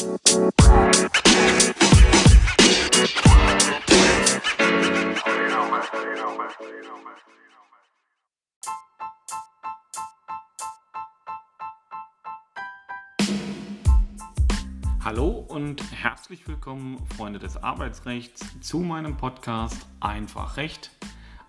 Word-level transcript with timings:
Hallo 0.00 0.08
und 15.48 15.82
herzlich 15.92 16.48
willkommen, 16.48 17.04
Freunde 17.14 17.38
des 17.38 17.58
Arbeitsrechts, 17.58 18.46
zu 18.62 18.78
meinem 18.78 19.18
Podcast 19.18 19.86
Einfach 20.00 20.56
Recht. 20.56 20.92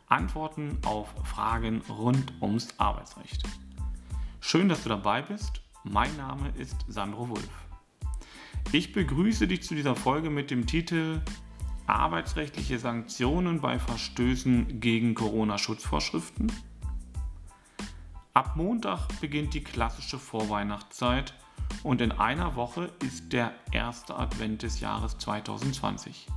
Antworten 0.07 0.77
auf 0.85 1.07
Fragen 1.23 1.81
rund 1.87 2.33
ums 2.41 2.67
Arbeitsrecht. 2.77 3.43
Schön, 4.41 4.67
dass 4.67 4.83
du 4.83 4.89
dabei 4.89 5.21
bist. 5.21 5.61
Mein 5.85 6.13
Name 6.17 6.49
ist 6.57 6.75
Sandro 6.89 7.29
Wulff. 7.29 7.70
Ich 8.71 8.93
begrüße 8.93 9.47
dich 9.47 9.63
zu 9.63 9.75
dieser 9.75 9.95
Folge 9.95 10.29
mit 10.29 10.49
dem 10.51 10.65
Titel 10.65 11.21
Arbeitsrechtliche 11.87 12.79
Sanktionen 12.79 13.59
bei 13.59 13.79
Verstößen 13.79 14.79
gegen 14.79 15.13
Corona-Schutzvorschriften. 15.13 16.51
Ab 18.33 18.55
Montag 18.55 19.07
beginnt 19.19 19.53
die 19.53 19.63
klassische 19.63 20.17
Vorweihnachtszeit 20.17 21.33
und 21.83 21.99
in 21.99 22.13
einer 22.13 22.55
Woche 22.55 22.89
ist 23.05 23.33
der 23.33 23.53
erste 23.73 24.15
Advent 24.15 24.63
des 24.63 24.79
Jahres 24.79 25.17
2020. 25.17 26.27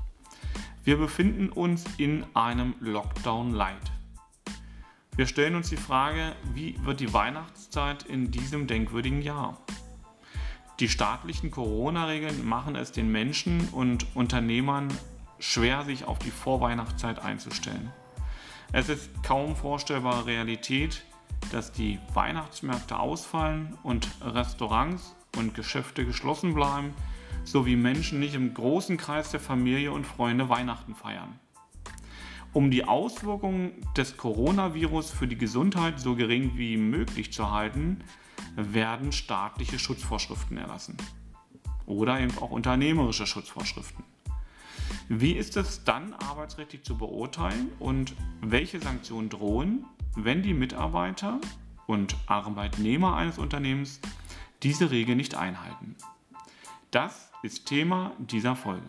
Wir 0.83 0.97
befinden 0.97 1.51
uns 1.51 1.85
in 1.99 2.25
einem 2.35 2.75
Lockdown 2.81 3.53
Light. 3.53 3.93
Wir 5.17 5.27
stellen 5.27 5.55
uns 5.55 5.71
die 5.71 5.77
Frage, 5.77 6.35
wie 6.53 6.77
wird 6.85 6.99
die 6.99 7.13
Weihnachtszeit 7.13 8.03
in 8.03 8.33
diesem 8.33 8.67
denkwürdigen 8.67 9.23
Jahr? 9.23 9.65
Die 10.81 10.89
staatlichen 10.89 11.53
Corona-Regeln 11.53 12.45
machen 12.45 12.75
es 12.75 12.91
den 12.91 13.11
Menschen 13.13 13.69
und 13.69 14.07
Unternehmern 14.17 14.89
schwer, 15.39 15.85
sich 15.85 16.05
auf 16.05 16.19
die 16.19 16.33
Vorweihnachtszeit 16.33 17.21
einzustellen. 17.21 17.93
Es 18.73 18.89
ist 18.89 19.09
kaum 19.23 19.55
vorstellbare 19.55 20.27
Realität, 20.27 21.05
dass 21.53 21.71
die 21.71 22.01
Weihnachtsmärkte 22.13 22.99
ausfallen 22.99 23.79
und 23.85 24.09
Restaurants 24.21 25.15
und 25.37 25.55
Geschäfte 25.55 26.05
geschlossen 26.05 26.55
bleiben, 26.55 26.93
sowie 27.45 27.77
Menschen 27.77 28.19
nicht 28.19 28.35
im 28.35 28.53
großen 28.53 28.97
Kreis 28.97 29.31
der 29.31 29.41
Familie 29.41 29.93
und 29.93 30.07
Freunde 30.07 30.49
Weihnachten 30.49 30.97
feiern. 30.97 31.39
Um 32.53 32.73
die 32.73 32.85
Auswirkungen 32.85 33.73
des 33.97 34.17
Coronavirus 34.17 35.13
für 35.13 35.29
die 35.29 35.39
Gesundheit 35.39 36.01
so 36.01 36.17
gering 36.17 36.53
wie 36.57 36.77
möglich 36.77 37.33
zu 37.33 37.53
halten, 37.53 38.03
werden 38.57 39.13
staatliche 39.13 39.79
Schutzvorschriften 39.79 40.57
erlassen. 40.57 40.97
Oder 41.87 42.21
eben 42.21 42.37
auch 42.39 42.51
unternehmerische 42.51 43.27
Schutzvorschriften. 43.27 44.05
Wie 45.09 45.33
ist 45.33 45.57
es 45.57 45.85
dann 45.85 46.15
arbeitsrechtlich 46.15 46.83
zu 46.83 46.97
beurteilen 46.97 47.71
und 47.79 48.15
welche 48.41 48.81
Sanktionen 48.81 49.29
drohen, 49.29 49.85
wenn 50.17 50.43
die 50.43 50.55
Mitarbeiter 50.55 51.41
und 51.87 52.17
Arbeitnehmer 52.27 53.17
eines 53.17 53.39
Unternehmens 53.39 54.01
diese 54.63 54.91
Regel 54.91 55.17
nicht 55.17 55.35
einhalten? 55.35 55.97
Das 56.91 57.31
ist 57.43 57.67
Thema 57.67 58.13
dieser 58.19 58.57
Folge. 58.57 58.87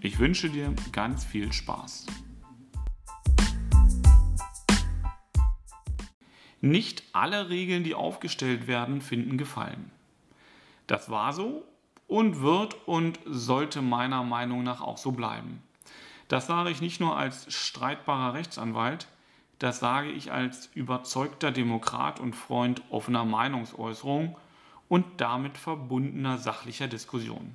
Ich 0.00 0.18
wünsche 0.18 0.50
dir 0.50 0.72
ganz 0.92 1.24
viel 1.24 1.52
Spaß. 1.52 2.06
Nicht 6.60 7.02
alle 7.12 7.48
Regeln, 7.50 7.84
die 7.84 7.94
aufgestellt 7.94 8.66
werden, 8.66 9.00
finden 9.00 9.38
Gefallen. 9.38 9.90
Das 10.86 11.10
war 11.10 11.32
so 11.32 11.64
und 12.06 12.40
wird 12.40 12.76
und 12.86 13.18
sollte 13.26 13.82
meiner 13.82 14.22
Meinung 14.22 14.62
nach 14.62 14.80
auch 14.80 14.98
so 14.98 15.12
bleiben. 15.12 15.62
Das 16.28 16.46
sage 16.46 16.70
ich 16.70 16.80
nicht 16.80 17.00
nur 17.00 17.16
als 17.16 17.52
streitbarer 17.52 18.34
Rechtsanwalt, 18.34 19.06
das 19.58 19.78
sage 19.78 20.10
ich 20.10 20.32
als 20.32 20.66
überzeugter 20.74 21.50
Demokrat 21.50 22.20
und 22.20 22.34
Freund 22.34 22.82
offener 22.90 23.24
Meinungsäußerung 23.24 24.36
und 24.88 25.04
damit 25.20 25.56
verbundener 25.56 26.38
sachlicher 26.38 26.88
Diskussion. 26.88 27.54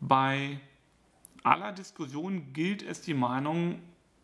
Bei 0.00 0.60
aller 1.42 1.72
Diskussion 1.72 2.52
gilt 2.52 2.82
es, 2.82 3.02
die 3.02 3.14
Meinung 3.14 3.80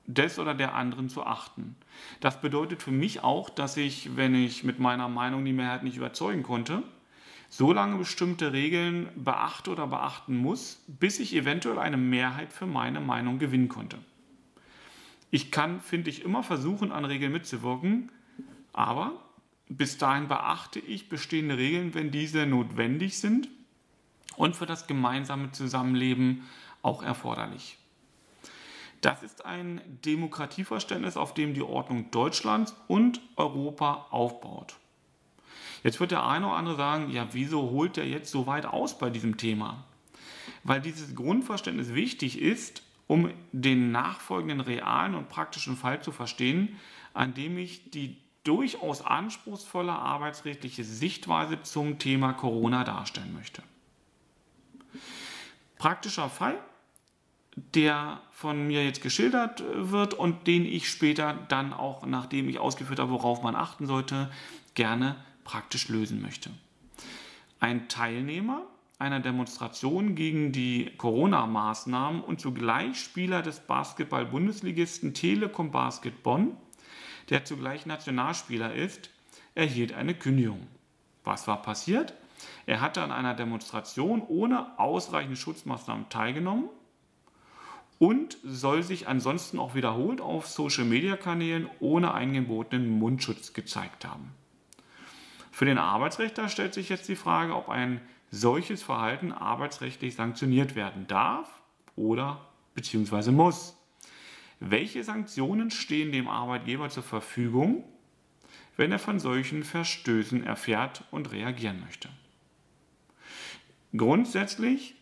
des 0.06 0.38
oder 0.38 0.54
der 0.54 0.74
anderen 0.74 1.08
zu 1.08 1.24
achten. 1.24 1.76
Das 2.20 2.40
bedeutet 2.40 2.82
für 2.82 2.90
mich 2.90 3.22
auch, 3.22 3.50
dass 3.50 3.76
ich, 3.76 4.16
wenn 4.16 4.34
ich 4.34 4.64
mit 4.64 4.78
meiner 4.78 5.08
Meinung 5.08 5.44
die 5.44 5.52
Mehrheit 5.52 5.84
nicht 5.84 5.96
überzeugen 5.96 6.42
konnte, 6.42 6.82
so 7.48 7.72
lange 7.72 7.98
bestimmte 7.98 8.52
Regeln 8.52 9.08
beachte 9.14 9.70
oder 9.70 9.86
beachten 9.86 10.36
muss, 10.36 10.82
bis 10.86 11.20
ich 11.20 11.34
eventuell 11.34 11.78
eine 11.78 11.98
Mehrheit 11.98 12.52
für 12.52 12.66
meine 12.66 13.00
Meinung 13.00 13.38
gewinnen 13.38 13.68
konnte. 13.68 13.98
Ich 15.30 15.50
kann, 15.50 15.80
finde 15.80 16.10
ich, 16.10 16.24
immer 16.24 16.42
versuchen, 16.42 16.92
an 16.92 17.04
Regeln 17.04 17.32
mitzuwirken, 17.32 18.10
aber 18.72 19.12
bis 19.68 19.98
dahin 19.98 20.28
beachte 20.28 20.78
ich 20.78 21.08
bestehende 21.08 21.56
Regeln, 21.56 21.94
wenn 21.94 22.10
diese 22.10 22.46
notwendig 22.46 23.18
sind 23.18 23.48
und 24.36 24.56
für 24.56 24.66
das 24.66 24.86
gemeinsame 24.86 25.52
Zusammenleben 25.52 26.42
auch 26.82 27.02
erforderlich. 27.02 27.78
Das 29.02 29.22
ist 29.24 29.44
ein 29.44 29.80
Demokratieverständnis, 30.04 31.16
auf 31.16 31.34
dem 31.34 31.54
die 31.54 31.62
Ordnung 31.62 32.10
Deutschlands 32.12 32.74
und 32.86 33.20
Europa 33.36 34.06
aufbaut. 34.10 34.76
Jetzt 35.82 35.98
wird 35.98 36.12
der 36.12 36.24
eine 36.24 36.46
oder 36.46 36.56
andere 36.56 36.76
sagen, 36.76 37.10
ja, 37.10 37.26
wieso 37.32 37.70
holt 37.70 37.96
der 37.96 38.06
jetzt 38.06 38.30
so 38.30 38.46
weit 38.46 38.64
aus 38.64 38.98
bei 38.98 39.10
diesem 39.10 39.36
Thema? 39.36 39.84
Weil 40.62 40.80
dieses 40.80 41.16
Grundverständnis 41.16 41.94
wichtig 41.94 42.40
ist, 42.40 42.84
um 43.08 43.32
den 43.50 43.90
nachfolgenden 43.90 44.60
realen 44.60 45.16
und 45.16 45.28
praktischen 45.28 45.76
Fall 45.76 46.00
zu 46.00 46.12
verstehen, 46.12 46.78
an 47.12 47.34
dem 47.34 47.58
ich 47.58 47.90
die 47.90 48.16
durchaus 48.44 49.04
anspruchsvolle 49.04 49.92
arbeitsrechtliche 49.92 50.84
Sichtweise 50.84 51.60
zum 51.62 51.98
Thema 51.98 52.32
Corona 52.34 52.84
darstellen 52.84 53.34
möchte. 53.34 53.64
Praktischer 55.78 56.28
Fall, 56.28 56.56
der 57.54 58.20
von 58.30 58.66
mir 58.66 58.84
jetzt 58.84 59.02
geschildert 59.02 59.62
wird 59.74 60.14
und 60.14 60.46
den 60.46 60.64
ich 60.64 60.88
später 60.88 61.38
dann 61.48 61.72
auch, 61.72 62.06
nachdem 62.06 62.48
ich 62.48 62.58
ausgeführt 62.58 62.98
habe, 62.98 63.10
worauf 63.12 63.42
man 63.42 63.54
achten 63.54 63.86
sollte, 63.86 64.30
gerne 64.74 65.16
praktisch 65.44 65.88
lösen 65.88 66.22
möchte. 66.22 66.50
Ein 67.60 67.88
Teilnehmer 67.88 68.62
einer 68.98 69.20
Demonstration 69.20 70.14
gegen 70.14 70.52
die 70.52 70.92
Corona-Maßnahmen 70.96 72.22
und 72.22 72.40
zugleich 72.40 73.00
Spieler 73.00 73.42
des 73.42 73.60
Basketball-Bundesligisten 73.60 75.12
Telekom 75.12 75.70
Basket 75.72 76.22
Bonn 76.22 76.56
der 77.30 77.44
zugleich 77.44 77.86
Nationalspieler 77.86 78.74
ist, 78.74 79.10
erhielt 79.54 79.92
eine 79.92 80.14
Kündigung. 80.14 80.66
Was 81.24 81.46
war 81.46 81.62
passiert? 81.62 82.14
Er 82.66 82.80
hatte 82.80 83.02
an 83.02 83.12
einer 83.12 83.34
Demonstration 83.34 84.22
ohne 84.26 84.78
ausreichende 84.78 85.36
Schutzmaßnahmen 85.36 86.08
teilgenommen 86.08 86.68
und 88.02 88.36
soll 88.42 88.82
sich 88.82 89.06
ansonsten 89.06 89.60
auch 89.60 89.76
wiederholt 89.76 90.20
auf 90.20 90.48
Social-Media-Kanälen 90.48 91.70
ohne 91.78 92.12
eingebotenen 92.12 92.90
Mundschutz 92.90 93.52
gezeigt 93.52 94.04
haben. 94.04 94.32
Für 95.52 95.66
den 95.66 95.78
Arbeitsrechter 95.78 96.48
stellt 96.48 96.74
sich 96.74 96.88
jetzt 96.88 97.08
die 97.08 97.14
Frage, 97.14 97.54
ob 97.54 97.68
ein 97.68 98.00
solches 98.32 98.82
Verhalten 98.82 99.30
arbeitsrechtlich 99.30 100.16
sanktioniert 100.16 100.74
werden 100.74 101.06
darf 101.06 101.48
oder 101.94 102.44
bzw. 102.74 103.30
muss. 103.30 103.76
Welche 104.58 105.04
Sanktionen 105.04 105.70
stehen 105.70 106.10
dem 106.10 106.26
Arbeitgeber 106.26 106.88
zur 106.88 107.04
Verfügung, 107.04 107.84
wenn 108.76 108.90
er 108.90 108.98
von 108.98 109.20
solchen 109.20 109.62
Verstößen 109.62 110.42
erfährt 110.42 111.04
und 111.12 111.30
reagieren 111.30 111.78
möchte? 111.78 112.08
Grundsätzlich 113.96 114.96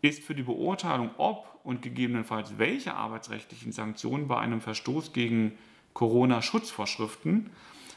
ist 0.00 0.22
für 0.22 0.36
die 0.36 0.44
Beurteilung, 0.44 1.10
ob 1.16 1.47
und 1.64 1.82
gegebenenfalls 1.82 2.58
welche 2.58 2.94
arbeitsrechtlichen 2.94 3.72
Sanktionen 3.72 4.28
bei 4.28 4.38
einem 4.38 4.60
Verstoß 4.60 5.12
gegen 5.12 5.58
Corona-Schutzvorschriften 5.94 7.50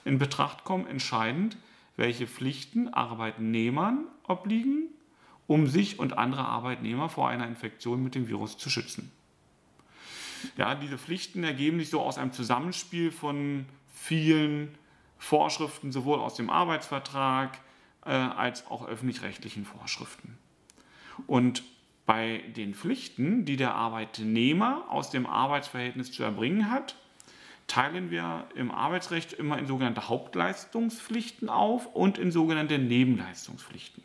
in 0.05 0.17
Betracht 0.17 0.63
kommen, 0.63 0.87
entscheidend, 0.87 1.57
welche 1.95 2.27
Pflichten 2.27 2.93
Arbeitnehmern 2.93 4.05
obliegen, 4.27 4.87
um 5.47 5.67
sich 5.67 5.99
und 5.99 6.17
andere 6.17 6.45
Arbeitnehmer 6.45 7.09
vor 7.09 7.29
einer 7.29 7.47
Infektion 7.47 8.03
mit 8.03 8.15
dem 8.15 8.27
Virus 8.27 8.57
zu 8.57 8.69
schützen. 8.69 9.11
Ja, 10.57 10.75
diese 10.75 10.97
Pflichten 10.97 11.43
ergeben 11.43 11.79
sich 11.79 11.89
so 11.89 12.01
aus 12.01 12.17
einem 12.17 12.31
Zusammenspiel 12.31 13.11
von 13.11 13.65
vielen 13.93 14.75
Vorschriften, 15.19 15.91
sowohl 15.91 16.19
aus 16.19 16.33
dem 16.33 16.49
Arbeitsvertrag 16.49 17.59
äh, 18.05 18.09
als 18.09 18.65
auch 18.67 18.87
öffentlich-rechtlichen 18.87 19.65
Vorschriften. 19.65 20.37
Und 21.27 21.63
bei 22.11 22.43
den 22.57 22.73
Pflichten, 22.73 23.45
die 23.45 23.55
der 23.55 23.73
Arbeitnehmer 23.73 24.83
aus 24.89 25.11
dem 25.11 25.25
Arbeitsverhältnis 25.25 26.11
zu 26.11 26.23
erbringen 26.23 26.69
hat, 26.69 26.97
teilen 27.67 28.11
wir 28.11 28.49
im 28.53 28.69
Arbeitsrecht 28.69 29.31
immer 29.31 29.57
in 29.57 29.65
sogenannte 29.65 30.09
Hauptleistungspflichten 30.09 31.47
auf 31.47 31.85
und 31.95 32.17
in 32.17 32.33
sogenannte 32.33 32.79
Nebenleistungspflichten. 32.79 34.03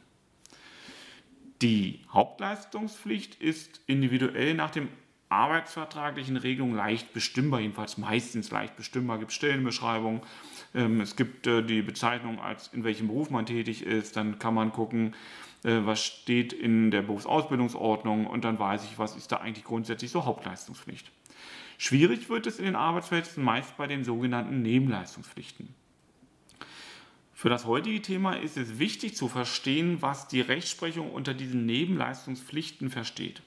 Die 1.62 1.98
Hauptleistungspflicht 2.12 3.42
ist 3.42 3.80
individuell 3.88 4.54
nach 4.54 4.70
dem 4.70 4.88
arbeitsvertraglichen 5.28 6.36
Regelungen 6.36 6.76
leicht 6.76 7.12
bestimmbar, 7.12 7.58
jedenfalls 7.58 7.98
meistens 7.98 8.52
leicht 8.52 8.76
bestimmbar. 8.76 9.16
Es 9.16 9.20
gibt 9.22 9.32
Stellenbeschreibungen, 9.32 10.20
ähm, 10.76 11.00
es 11.00 11.16
gibt 11.16 11.48
äh, 11.48 11.64
die 11.64 11.82
Bezeichnung, 11.82 12.38
als 12.38 12.68
in 12.68 12.84
welchem 12.84 13.08
Beruf 13.08 13.30
man 13.30 13.46
tätig 13.46 13.84
ist, 13.84 14.16
dann 14.16 14.38
kann 14.38 14.54
man 14.54 14.70
gucken, 14.70 15.16
was 15.62 16.04
steht 16.04 16.52
in 16.52 16.90
der 16.90 17.02
Berufsausbildungsordnung 17.02 18.26
und 18.26 18.44
dann 18.44 18.58
weiß 18.58 18.84
ich, 18.84 18.98
was 18.98 19.16
ist 19.16 19.32
da 19.32 19.38
eigentlich 19.38 19.64
grundsätzlich 19.64 20.10
so 20.10 20.24
Hauptleistungspflicht. 20.24 21.10
Schwierig 21.78 22.28
wird 22.28 22.46
es 22.46 22.58
in 22.58 22.64
den 22.64 22.76
Arbeitsverhältnissen 22.76 23.44
meist 23.44 23.76
bei 23.76 23.86
den 23.86 24.04
sogenannten 24.04 24.62
Nebenleistungspflichten. 24.62 25.74
Für 27.34 27.50
das 27.50 27.66
heutige 27.66 28.00
Thema 28.00 28.32
ist 28.32 28.56
es 28.56 28.78
wichtig 28.78 29.14
zu 29.14 29.28
verstehen, 29.28 30.00
was 30.00 30.26
die 30.26 30.40
Rechtsprechung 30.40 31.10
unter 31.10 31.34
diesen 31.34 31.66
Nebenleistungspflichten 31.66 32.88
versteht. 32.88 33.42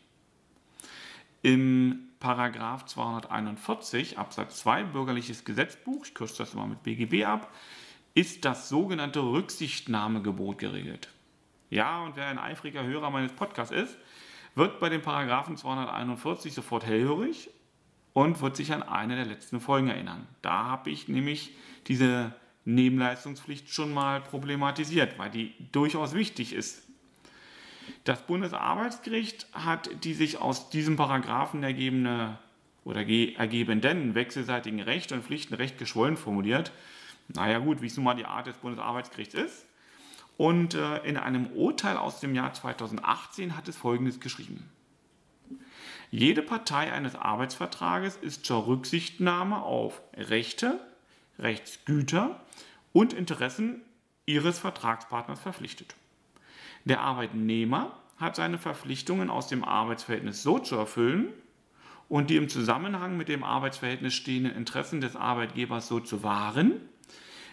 Im 1.42 2.02
Paragraph 2.20 2.86
241 2.86 4.20
Absatz 4.20 4.60
2 4.60 4.84
Bürgerliches 4.84 5.44
Gesetzbuch, 5.44 6.06
ich 6.06 6.14
kürze 6.14 6.38
das 6.40 6.54
immer 6.54 6.68
mit 6.68 6.84
BGB 6.84 7.26
ab, 7.26 7.52
ist 8.14 8.46
das 8.46 8.70
sogenannte 8.70 9.22
Rücksichtnahmegebot 9.22 10.60
geregelt. 10.60 11.10
Ja, 11.70 12.04
und 12.04 12.16
wer 12.16 12.28
ein 12.28 12.40
eifriger 12.40 12.84
Hörer 12.84 13.10
meines 13.10 13.32
Podcasts 13.34 13.74
ist, 13.74 13.98
wird 14.56 14.80
bei 14.80 14.90
dem 14.90 15.02
Paragraphen 15.02 15.58
241 15.58 16.54
sofort 16.54 16.86
hellhörig 16.86 17.50
und 18.14 18.42
wird 18.42 18.56
sich 18.56 18.74
an 18.74 18.84
eine 18.84 19.16
der 19.16 19.26
letzten 19.26 19.60
Folgen 19.60 19.88
erinnern. 19.88 20.28
Da 20.42 20.66
habe 20.66 20.90
ich 20.90 21.08
nämlich 21.08 21.56
diese 21.88 22.34
Nebenleistungspflicht 22.66 23.70
schon 23.70 23.94
mal 23.94 24.22
problematisiert, 24.22 25.18
weil 25.18 25.30
die 25.30 25.54
durchaus 25.72 26.14
wichtig 26.14 26.54
ist. 26.54 26.88
Das 28.04 28.26
Bundesarbeitsgericht 28.26 29.48
hat 29.54 30.04
die 30.04 30.14
sich 30.14 30.40
aus 30.40 30.70
diesem 30.70 30.96
Paragraphen 30.96 31.64
ergebene 31.64 32.38
oder 32.84 33.02
ergebenden 33.08 34.16
wechselseitigen 34.16 34.80
Recht 34.80 35.12
und 35.12 35.24
Pflichtenrecht 35.24 35.78
geschwollen 35.78 36.18
formuliert. 36.18 36.72
Naja 37.28 37.60
gut, 37.60 37.82
wie 37.82 37.88
es 37.88 37.96
nun 37.96 38.06
mal 38.06 38.16
die 38.16 38.26
Art 38.26 38.48
des 38.48 38.58
Bundesarbeitsgerichts 38.58 39.36
ist. 39.36 39.69
Und 40.40 40.74
äh, 40.74 41.00
in 41.00 41.18
einem 41.18 41.48
Urteil 41.48 41.98
aus 41.98 42.22
dem 42.22 42.34
Jahr 42.34 42.54
2018 42.54 43.58
hat 43.58 43.68
es 43.68 43.76
Folgendes 43.76 44.22
geschrieben. 44.22 44.70
Jede 46.12 46.42
Partei 46.42 46.94
eines 46.94 47.14
Arbeitsvertrages 47.16 48.16
ist 48.16 48.46
zur 48.46 48.66
Rücksichtnahme 48.66 49.62
auf 49.62 50.02
Rechte, 50.16 50.80
Rechtsgüter 51.40 52.40
und 52.94 53.12
Interessen 53.12 53.82
ihres 54.26 54.60
Vertragspartners 54.60 55.42
verpflichtet. 55.42 55.98
Der 56.86 57.02
Arbeitnehmer 57.02 58.00
hat 58.16 58.38
seine 58.38 58.58
Verpflichtungen 58.58 59.30
aus 59.30 59.48
dem 59.48 59.66
Arbeitsverhältnis 59.66 60.42
so 60.42 60.58
zu 60.58 60.78
erfüllen 60.78 61.34
und 62.08 62.30
die 62.30 62.38
im 62.38 62.48
Zusammenhang 62.48 63.18
mit 63.18 63.28
dem 63.28 63.44
Arbeitsverhältnis 63.44 64.14
stehenden 64.14 64.56
Interessen 64.56 65.02
des 65.02 65.18
Arbeitgebers 65.18 65.90
so 65.90 66.00
zu 66.00 66.24
wahren, 66.24 66.80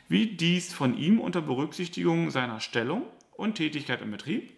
wie 0.08 0.36
dies 0.36 0.72
von 0.72 0.96
ihm 0.96 1.20
unter 1.20 1.42
Berücksichtigung 1.42 2.30
seiner 2.30 2.60
Stellung 2.60 3.04
und 3.36 3.54
Tätigkeit 3.54 4.02
im 4.02 4.10
Betrieb, 4.10 4.52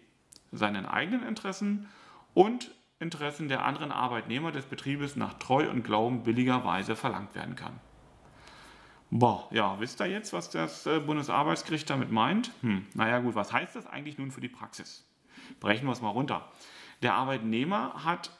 seinen 0.51 0.85
eigenen 0.85 1.23
Interessen 1.23 1.87
und 2.33 2.71
Interessen 2.99 3.47
der 3.47 3.65
anderen 3.65 3.91
Arbeitnehmer 3.91 4.51
des 4.51 4.65
Betriebes 4.65 5.15
nach 5.15 5.33
Treu 5.35 5.69
und 5.69 5.83
Glauben 5.83 6.23
billigerweise 6.23 6.95
verlangt 6.95 7.33
werden 7.33 7.55
kann. 7.55 7.79
Boah, 9.11 9.47
ja, 9.51 9.79
wisst 9.79 10.01
ihr 10.01 10.07
jetzt, 10.07 10.33
was 10.33 10.51
das 10.51 10.85
äh, 10.85 10.99
Bundesarbeitsgericht 10.99 11.89
damit 11.89 12.11
meint? 12.11 12.51
Hm, 12.61 12.85
naja 12.93 13.19
gut, 13.19 13.33
was 13.33 13.51
heißt 13.51 13.75
das 13.75 13.87
eigentlich 13.87 14.17
nun 14.19 14.31
für 14.31 14.41
die 14.41 14.49
Praxis? 14.49 15.03
Brechen 15.59 15.87
wir 15.87 15.93
es 15.93 16.01
mal 16.01 16.09
runter. 16.09 16.47
Der 17.01 17.15
Arbeitnehmer 17.15 18.03
hat 18.03 18.31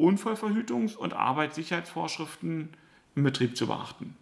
Unfallverhütungs- 0.00 0.96
und 0.96 1.14
Arbeitssicherheitsvorschriften 1.14 2.70
im 3.14 3.22
Betrieb 3.22 3.56
zu 3.56 3.68
beachten. 3.68 4.16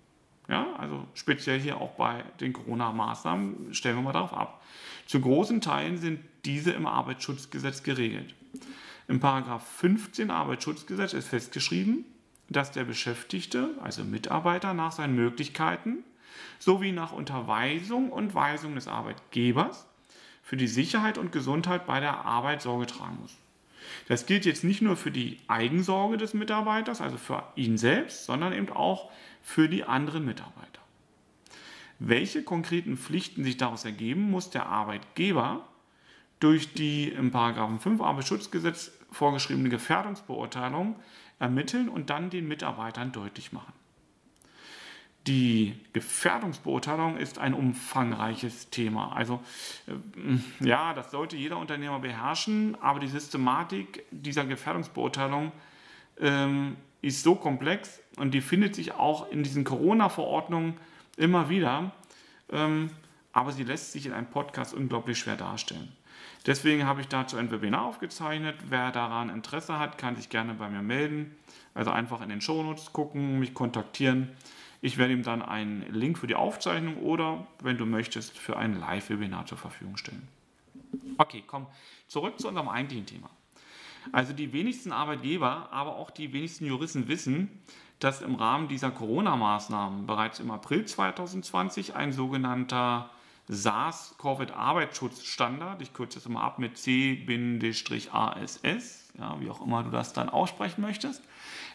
Ja, 0.49 0.75
also 0.77 1.07
speziell 1.15 1.59
hier 1.59 1.81
auch 1.81 1.93
bei 1.93 2.23
den 2.41 2.53
Corona-Maßnahmen 2.53 3.73
stellen 3.73 3.97
wir 3.97 4.03
mal 4.03 4.13
darauf 4.13 4.35
ab. 4.35 4.63
Zu 5.07 5.21
großen 5.21 5.61
Teilen 5.61 5.99
sind 5.99 6.21
diese 6.45 6.73
im 6.73 6.87
Arbeitsschutzgesetz 6.87 7.83
geregelt. 7.83 8.35
Im 9.09 9.21
Paragraph 9.21 9.67
15 9.79 10.31
Arbeitsschutzgesetz 10.31 11.15
ist 11.15 11.29
festgeschrieben, 11.29 12.05
dass 12.49 12.73
der 12.73 12.85
Beschäftigte, 12.85 13.71
also 13.83 14.05
Mitarbeiter, 14.05 14.75
nach 14.75 14.93
seinen 14.93 15.15
Möglichkeiten 15.15 16.05
sowie 16.59 16.93
nach 16.93 17.13
Unterweisung 17.13 18.11
und 18.11 18.35
Weisung 18.35 18.75
des 18.75 18.89
Arbeitgebers 18.89 19.87
für 20.43 20.57
die 20.57 20.69
Sicherheit 20.69 21.17
und 21.17 21.33
Gesundheit 21.33 21.87
bei 21.87 22.01
der 22.01 22.25
Arbeit 22.25 22.61
Sorge 22.63 22.87
tragen 22.87 23.19
muss. 23.21 23.37
Das 24.09 24.27
gilt 24.27 24.45
jetzt 24.45 24.65
nicht 24.65 24.83
nur 24.83 24.97
für 24.97 25.11
die 25.11 25.39
Eigensorge 25.49 26.17
des 26.17 26.35
Mitarbeiters, 26.35 27.01
also 27.01 27.17
für 27.17 27.45
ihn 27.57 27.79
selbst, 27.79 28.25
sondern 28.25 28.53
eben 28.53 28.71
auch 28.71 29.11
für 29.43 29.69
die 29.69 29.85
anderen 29.85 30.25
Mitarbeiter. 30.25 30.81
Welche 31.99 32.43
konkreten 32.43 32.97
Pflichten 32.97 33.45
sich 33.45 33.57
daraus 33.57 33.85
ergeben, 33.85 34.31
muss 34.31 34.51
der 34.51 34.67
Arbeitgeber 34.67 35.69
durch 36.41 36.75
die 36.75 37.09
im 37.09 37.31
5 37.33 38.01
Arbeitsschutzgesetz 38.01 38.93
vorgeschriebene 39.11 39.69
Gefährdungsbeurteilung 39.69 40.97
ermitteln 41.39 41.89
und 41.89 42.11
dann 42.11 42.31
den 42.31 42.49
Mitarbeitern 42.49 43.13
deutlich 43.13 43.53
machen. 43.53 43.73
Die 45.27 45.75
Gefährdungsbeurteilung 45.95 47.17
ist 47.17 47.39
ein 47.39 47.55
umfangreiches 47.55 48.69
Thema. 48.69 49.17
Also 49.17 49.43
äh, 49.87 50.67
ja, 50.67 50.93
das 50.93 51.11
sollte 51.11 51.37
jeder 51.37 51.59
Unternehmer 51.59 51.99
beherrschen, 51.99 52.77
aber 52.83 53.01
die 53.01 53.09
Systematik 53.09 54.05
dieser 54.11 54.45
Gefährdungsbeurteilung 54.45 55.53
ähm, 56.21 56.77
ist 57.01 57.23
so 57.23 57.35
komplex 57.35 58.01
und 58.17 58.33
die 58.33 58.43
findet 58.43 58.75
sich 58.75 58.93
auch 58.93 59.31
in 59.31 59.43
diesen 59.43 59.65
Corona-Verordnungen 59.65 60.75
immer 61.17 61.49
wieder, 61.49 61.93
ähm, 62.51 62.91
aber 63.33 63.53
sie 63.53 63.65
lässt 63.65 63.93
sich 63.93 64.07
in 64.07 64.13
einem 64.13 64.29
Podcast 64.29 64.75
unglaublich 64.75 65.19
schwer 65.19 65.37
darstellen. 65.37 65.93
Deswegen 66.47 66.85
habe 66.85 67.01
ich 67.01 67.09
dazu 67.09 67.37
ein 67.39 67.51
Webinar 67.51 67.87
aufgezeichnet. 67.87 68.57
Wer 68.69 68.91
daran 68.91 69.31
Interesse 69.31 69.79
hat, 69.79 69.97
kann 69.97 70.17
sich 70.17 70.29
gerne 70.29 70.53
bei 70.55 70.69
mir 70.69 70.83
melden. 70.83 71.35
Also 71.73 71.91
einfach 71.91 72.21
in 72.21 72.29
den 72.29 72.43
Shownotes 72.43 72.93
gucken, 72.93 73.39
mich 73.39 73.55
kontaktieren. 73.55 74.29
Ich 74.85 74.99
werde 74.99 75.15
ihm 75.15 75.23
dann 75.23 75.41
einen 75.41 75.91
Link 75.95 76.19
für 76.19 76.27
die 76.27 76.35
Aufzeichnung 76.35 76.99
oder, 76.99 77.47
wenn 77.61 77.79
du 77.79 77.87
möchtest, 77.87 78.37
für 78.37 78.59
ein 78.59 78.79
Live-Webinar 78.79 79.47
zur 79.47 79.57
Verfügung 79.57 79.97
stellen. 79.97 80.29
Okay, 81.17 81.43
komm 81.47 81.67
zurück 82.07 82.39
zu 82.39 82.49
unserem 82.49 82.69
eigentlichen 82.69 83.07
Thema. 83.07 83.31
Also 84.13 84.35
die 84.35 84.53
wenigsten 84.53 84.93
Arbeitgeber, 84.93 85.73
aber 85.73 85.97
auch 85.97 86.11
die 86.11 86.35
wenigsten 86.35 86.67
Juristen 86.67 87.09
wissen, 87.09 87.63
dass 87.99 88.21
im 88.21 88.35
Rahmen 88.35 88.69
dieser 88.69 88.91
Corona-Maßnahmen 88.91 90.07
bereits 90.07 90.39
im 90.39 90.51
April 90.51 90.85
2020 90.85 91.97
ein 91.97 92.13
sogenannter 92.13 93.09
SARS-CoV-Arbeitsschutzstandard, 93.49 95.81
ich 95.81 95.95
kürze 95.95 96.19
es 96.19 96.27
immer 96.27 96.43
ab 96.43 96.59
mit 96.59 96.77
C-ASS, 96.77 97.33
ja, 99.19 99.41
wie 99.41 99.49
auch 99.49 99.65
immer 99.65 99.83
du 99.83 99.89
das 99.89 100.13
dann 100.13 100.29
aussprechen 100.29 100.83
möchtest, 100.83 101.23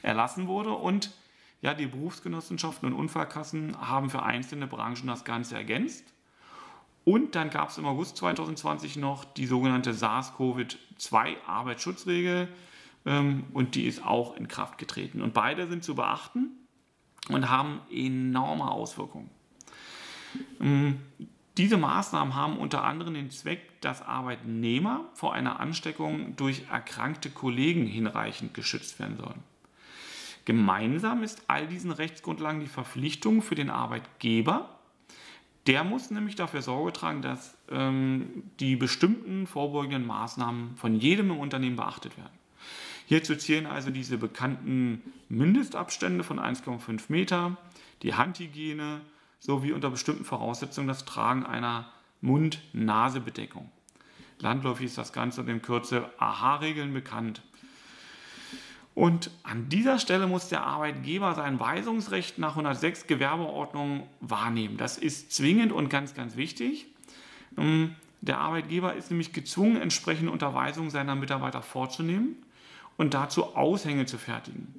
erlassen 0.03 0.45
wurde 0.45 0.73
und 0.73 1.09
ja, 1.61 1.73
die 1.73 1.87
Berufsgenossenschaften 1.87 2.87
und 2.87 2.93
Unfallkassen 2.97 3.75
haben 3.79 4.09
für 4.09 4.23
einzelne 4.23 4.67
Branchen 4.67 5.07
das 5.07 5.25
Ganze 5.25 5.55
ergänzt. 5.55 6.13
Und 7.03 7.35
dann 7.35 7.49
gab 7.49 7.67
es 7.69 7.77
im 7.77 7.85
August 7.85 8.15
2020 8.17 8.95
noch 8.97 9.23
die 9.25 9.45
sogenannte 9.45 9.93
SARS-CoV-2-Arbeitsschutzregel 9.93 12.47
ähm, 13.05 13.45
und 13.53 13.75
die 13.75 13.85
ist 13.87 14.05
auch 14.05 14.37
in 14.37 14.47
Kraft 14.47 14.77
getreten. 14.77 15.21
Und 15.21 15.33
beide 15.33 15.67
sind 15.67 15.83
zu 15.83 15.95
beachten 15.95 16.51
und 17.29 17.49
haben 17.49 17.81
enorme 17.91 18.69
Auswirkungen. 18.69 19.29
Ähm, 20.61 21.01
diese 21.57 21.77
Maßnahmen 21.77 22.35
haben 22.35 22.57
unter 22.57 22.83
anderem 22.83 23.15
den 23.15 23.31
Zweck, 23.31 23.81
dass 23.81 24.01
Arbeitnehmer 24.01 25.09
vor 25.13 25.33
einer 25.33 25.59
Ansteckung 25.59 26.37
durch 26.37 26.63
erkrankte 26.71 27.29
Kollegen 27.29 27.85
hinreichend 27.85 28.53
geschützt 28.53 28.97
werden 28.99 29.17
sollen. 29.17 29.43
Gemeinsam 30.49 31.21
ist 31.21 31.43
all 31.45 31.67
diesen 31.67 31.91
Rechtsgrundlagen 31.91 32.59
die 32.59 32.65
Verpflichtung 32.65 33.43
für 33.43 33.53
den 33.53 33.69
Arbeitgeber. 33.69 34.79
Der 35.67 35.83
muss 35.83 36.09
nämlich 36.09 36.33
dafür 36.33 36.63
Sorge 36.63 36.91
tragen, 36.91 37.21
dass 37.21 37.55
ähm, 37.69 38.41
die 38.59 38.75
bestimmten 38.75 39.45
vorbeugenden 39.45 40.07
Maßnahmen 40.07 40.75
von 40.75 40.95
jedem 40.95 41.29
im 41.29 41.37
Unternehmen 41.37 41.75
beachtet 41.75 42.17
werden. 42.17 42.33
Hierzu 43.05 43.35
zählen 43.35 43.67
also 43.67 43.91
diese 43.91 44.17
bekannten 44.17 45.03
Mindestabstände 45.29 46.23
von 46.23 46.39
1,5 46.39 47.03
Meter, 47.09 47.55
die 48.01 48.15
Handhygiene, 48.15 49.01
sowie 49.37 49.71
unter 49.71 49.91
bestimmten 49.91 50.25
Voraussetzungen 50.25 50.87
das 50.87 51.05
Tragen 51.05 51.45
einer 51.45 51.91
Mund-Nase-Bedeckung. 52.21 53.69
Landläufig 54.39 54.87
ist 54.87 54.97
das 54.97 55.13
Ganze 55.13 55.43
dem 55.43 55.61
Kürzel 55.61 56.07
AHA-Regeln 56.17 56.91
bekannt. 56.91 57.43
Und 58.95 59.31
an 59.43 59.69
dieser 59.69 59.99
Stelle 59.99 60.27
muss 60.27 60.49
der 60.49 60.63
Arbeitgeber 60.63 61.33
sein 61.35 61.59
Weisungsrecht 61.59 62.37
nach 62.37 62.51
106 62.51 63.07
Gewerbeordnung 63.07 64.07
wahrnehmen. 64.19 64.77
Das 64.77 64.97
ist 64.97 65.31
zwingend 65.31 65.71
und 65.71 65.89
ganz, 65.89 66.13
ganz 66.13 66.35
wichtig. 66.35 66.87
Ähm, 67.57 67.95
Der 68.21 68.39
Arbeitgeber 68.39 68.95
ist 68.95 69.11
nämlich 69.11 69.31
gezwungen, 69.31 69.77
entsprechende 69.77 70.31
Unterweisungen 70.31 70.89
seiner 70.89 71.15
Mitarbeiter 71.15 71.61
vorzunehmen 71.61 72.35
und 72.97 73.13
dazu 73.13 73.55
Aushänge 73.55 74.05
zu 74.05 74.17
fertigen. 74.17 74.73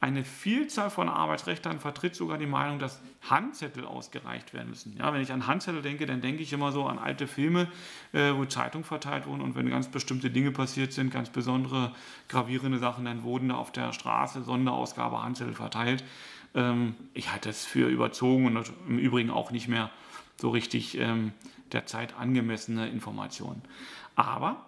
Eine 0.00 0.24
Vielzahl 0.24 0.90
von 0.90 1.08
Arbeitsrechtern 1.08 1.80
vertritt 1.80 2.14
sogar 2.14 2.38
die 2.38 2.46
Meinung, 2.46 2.78
dass 2.78 3.00
Handzettel 3.28 3.84
ausgereicht 3.84 4.54
werden 4.54 4.68
müssen. 4.70 4.96
Ja, 4.96 5.12
wenn 5.12 5.20
ich 5.20 5.32
an 5.32 5.48
Handzettel 5.48 5.82
denke, 5.82 6.06
dann 6.06 6.20
denke 6.20 6.40
ich 6.40 6.52
immer 6.52 6.70
so 6.70 6.86
an 6.86 7.00
alte 7.00 7.26
Filme, 7.26 7.66
äh, 8.12 8.32
wo 8.32 8.44
Zeitungen 8.44 8.84
verteilt 8.84 9.26
wurden 9.26 9.40
und 9.40 9.56
wenn 9.56 9.68
ganz 9.68 9.88
bestimmte 9.88 10.30
Dinge 10.30 10.52
passiert 10.52 10.92
sind, 10.92 11.10
ganz 11.10 11.30
besondere 11.30 11.92
gravierende 12.28 12.78
Sachen, 12.78 13.06
dann 13.06 13.24
wurden 13.24 13.48
da 13.48 13.56
auf 13.56 13.72
der 13.72 13.92
Straße 13.92 14.42
Sonderausgabe 14.42 15.20
Handzettel 15.20 15.54
verteilt. 15.54 16.04
Ähm, 16.54 16.94
ich 17.12 17.32
halte 17.32 17.48
das 17.48 17.64
für 17.64 17.88
überzogen 17.88 18.46
und 18.46 18.72
im 18.88 19.00
Übrigen 19.00 19.30
auch 19.30 19.50
nicht 19.50 19.66
mehr 19.66 19.90
so 20.40 20.50
richtig 20.50 20.96
ähm, 20.96 21.32
der 21.72 21.86
Zeit 21.86 22.14
angemessene 22.16 22.88
Informationen. 22.88 23.62
Aber 24.14 24.64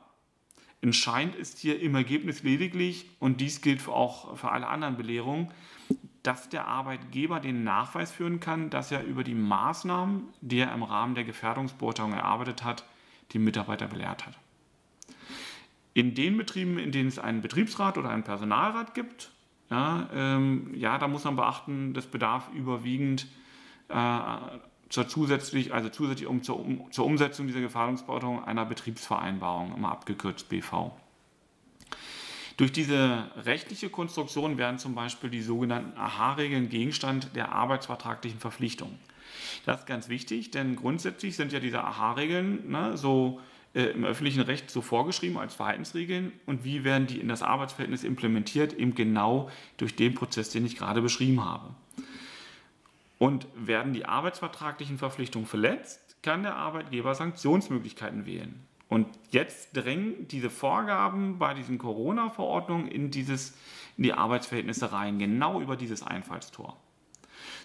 Entscheidend 0.83 1.35
ist 1.35 1.59
hier 1.59 1.81
im 1.81 1.95
Ergebnis 1.95 2.43
lediglich, 2.43 3.11
und 3.19 3.41
dies 3.41 3.61
gilt 3.61 3.87
auch 3.89 4.37
für 4.37 4.51
alle 4.51 4.67
anderen 4.67 4.97
Belehrungen, 4.97 5.51
dass 6.23 6.49
der 6.49 6.67
Arbeitgeber 6.67 7.41
den 7.41 7.65
Nachweis 7.65 8.11
führen 8.11 8.41
kann, 8.41 8.71
dass 8.71 8.91
er 8.91 9.05
über 9.05 9.25
die 9.25 9.35
Maßnahmen, 9.35 10.25
die 10.41 10.59
er 10.59 10.73
im 10.73 10.83
Rahmen 10.83 11.15
der 11.15 11.25
Gefährdungsbeurteilung 11.25 12.13
erarbeitet 12.13 12.65
hat, 12.65 12.85
die 13.33 13.39
Mitarbeiter 13.39 13.89
belehrt 13.89 14.27
hat. 14.27 14.39
In 15.93 16.15
den 16.15 16.37
Betrieben, 16.37 16.79
in 16.79 16.93
denen 16.93 17.09
es 17.09 17.19
einen 17.19 17.43
Betriebsrat 17.43 17.99
oder 17.99 18.11
einen 18.11 18.23
Personalrat 18.23 18.95
gibt, 18.95 19.33
ja, 19.71 20.09
ähm, 20.15 20.73
ja 20.75 20.99
da 20.99 21.09
muss 21.09 21.25
man 21.25 21.37
beachten, 21.37 21.95
das 21.95 22.07
bedarf 22.07 22.49
überwiegend 22.55 23.27
äh, 23.89 24.37
zur 24.91 25.09
zusätzlich, 25.09 25.73
also 25.73 25.89
zusätzlich 25.89 26.29
um 26.29 26.43
zur, 26.43 26.61
um, 26.61 26.93
zur 26.93 27.07
Umsetzung 27.07 27.47
dieser 27.47 27.61
Gefahrdungsbeurteilung 27.61 28.45
einer 28.45 28.67
Betriebsvereinbarung, 28.67 29.75
immer 29.75 29.91
abgekürzt 29.91 30.49
BV. 30.49 30.93
Durch 32.57 32.73
diese 32.73 33.31
rechtliche 33.37 33.89
Konstruktion 33.89 34.59
werden 34.59 34.79
zum 34.79 34.95
Beispiel 34.95 35.31
die 35.31 35.41
sogenannten 35.41 35.99
AHA-Regeln 35.99 36.69
Gegenstand 36.69 37.35
der 37.35 37.53
arbeitsvertraglichen 37.53 38.39
Verpflichtung. 38.39 38.99
Das 39.65 39.81
ist 39.81 39.87
ganz 39.87 40.11
wichtig, 40.11 40.51
denn 40.51 40.77
grundsätzlich 40.77 41.37
sind 41.37 41.53
ja 41.53 41.61
diese 41.61 41.83
AHA-Regeln 41.83 42.71
ne, 42.71 42.99
so 42.99 43.41
äh, 43.73 43.85
im 43.85 44.05
öffentlichen 44.05 44.43
Recht 44.43 44.71
so 44.71 44.83
vorgeschrieben 44.83 45.39
als 45.39 45.55
Verhaltensregeln 45.55 46.33
und 46.45 46.65
wie 46.65 46.85
werden 46.85 47.07
die 47.07 47.21
in 47.21 47.29
das 47.29 47.43
Arbeitsverhältnis 47.43 48.05
implementiert, 48.05 48.73
eben 48.73 48.95
genau 48.95 49.49
durch 49.77 49.95
den 49.97 50.15
Prozess, 50.15 50.51
den 50.51 50.67
ich 50.67 50.77
gerade 50.77 51.01
beschrieben 51.01 51.45
habe. 51.45 51.71
Und 53.21 53.47
werden 53.55 53.93
die 53.93 54.07
arbeitsvertraglichen 54.07 54.97
Verpflichtungen 54.97 55.47
verletzt, 55.47 56.17
kann 56.23 56.43
der 56.43 56.57
Arbeitgeber 56.57 57.15
Sanktionsmöglichkeiten 57.15 58.25
wählen. 58.25 58.67
Und 58.89 59.09
jetzt 59.31 59.77
drängen 59.77 60.27
diese 60.29 60.49
Vorgaben 60.49 61.39
bei 61.39 61.53
diesen 61.53 61.77
Corona-Verordnungen 61.77 62.89
in, 62.89 63.13
in 63.13 63.39
die 63.99 64.15
Arbeitsverhältnisse 64.15 64.91
rein, 64.93 65.19
genau 65.19 65.61
über 65.61 65.77
dieses 65.77 66.03
Einfallstor. 66.03 66.79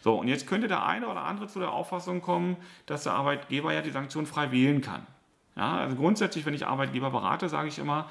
So, 0.03 0.19
und 0.19 0.27
jetzt 0.27 0.45
könnte 0.45 0.67
der 0.67 0.85
eine 0.85 1.07
oder 1.07 1.23
andere 1.23 1.47
zu 1.47 1.59
der 1.59 1.71
Auffassung 1.71 2.21
kommen, 2.21 2.57
dass 2.85 3.03
der 3.03 3.13
Arbeitgeber 3.13 3.73
ja 3.73 3.81
die 3.81 3.91
Sanktion 3.91 4.25
frei 4.25 4.51
wählen 4.51 4.81
kann. 4.81 5.07
Ja, 5.55 5.77
also 5.77 5.95
grundsätzlich, 5.95 6.45
wenn 6.45 6.53
ich 6.53 6.67
Arbeitgeber 6.67 7.11
berate, 7.11 7.47
sage 7.47 7.69
ich 7.69 7.79
immer, 7.79 8.09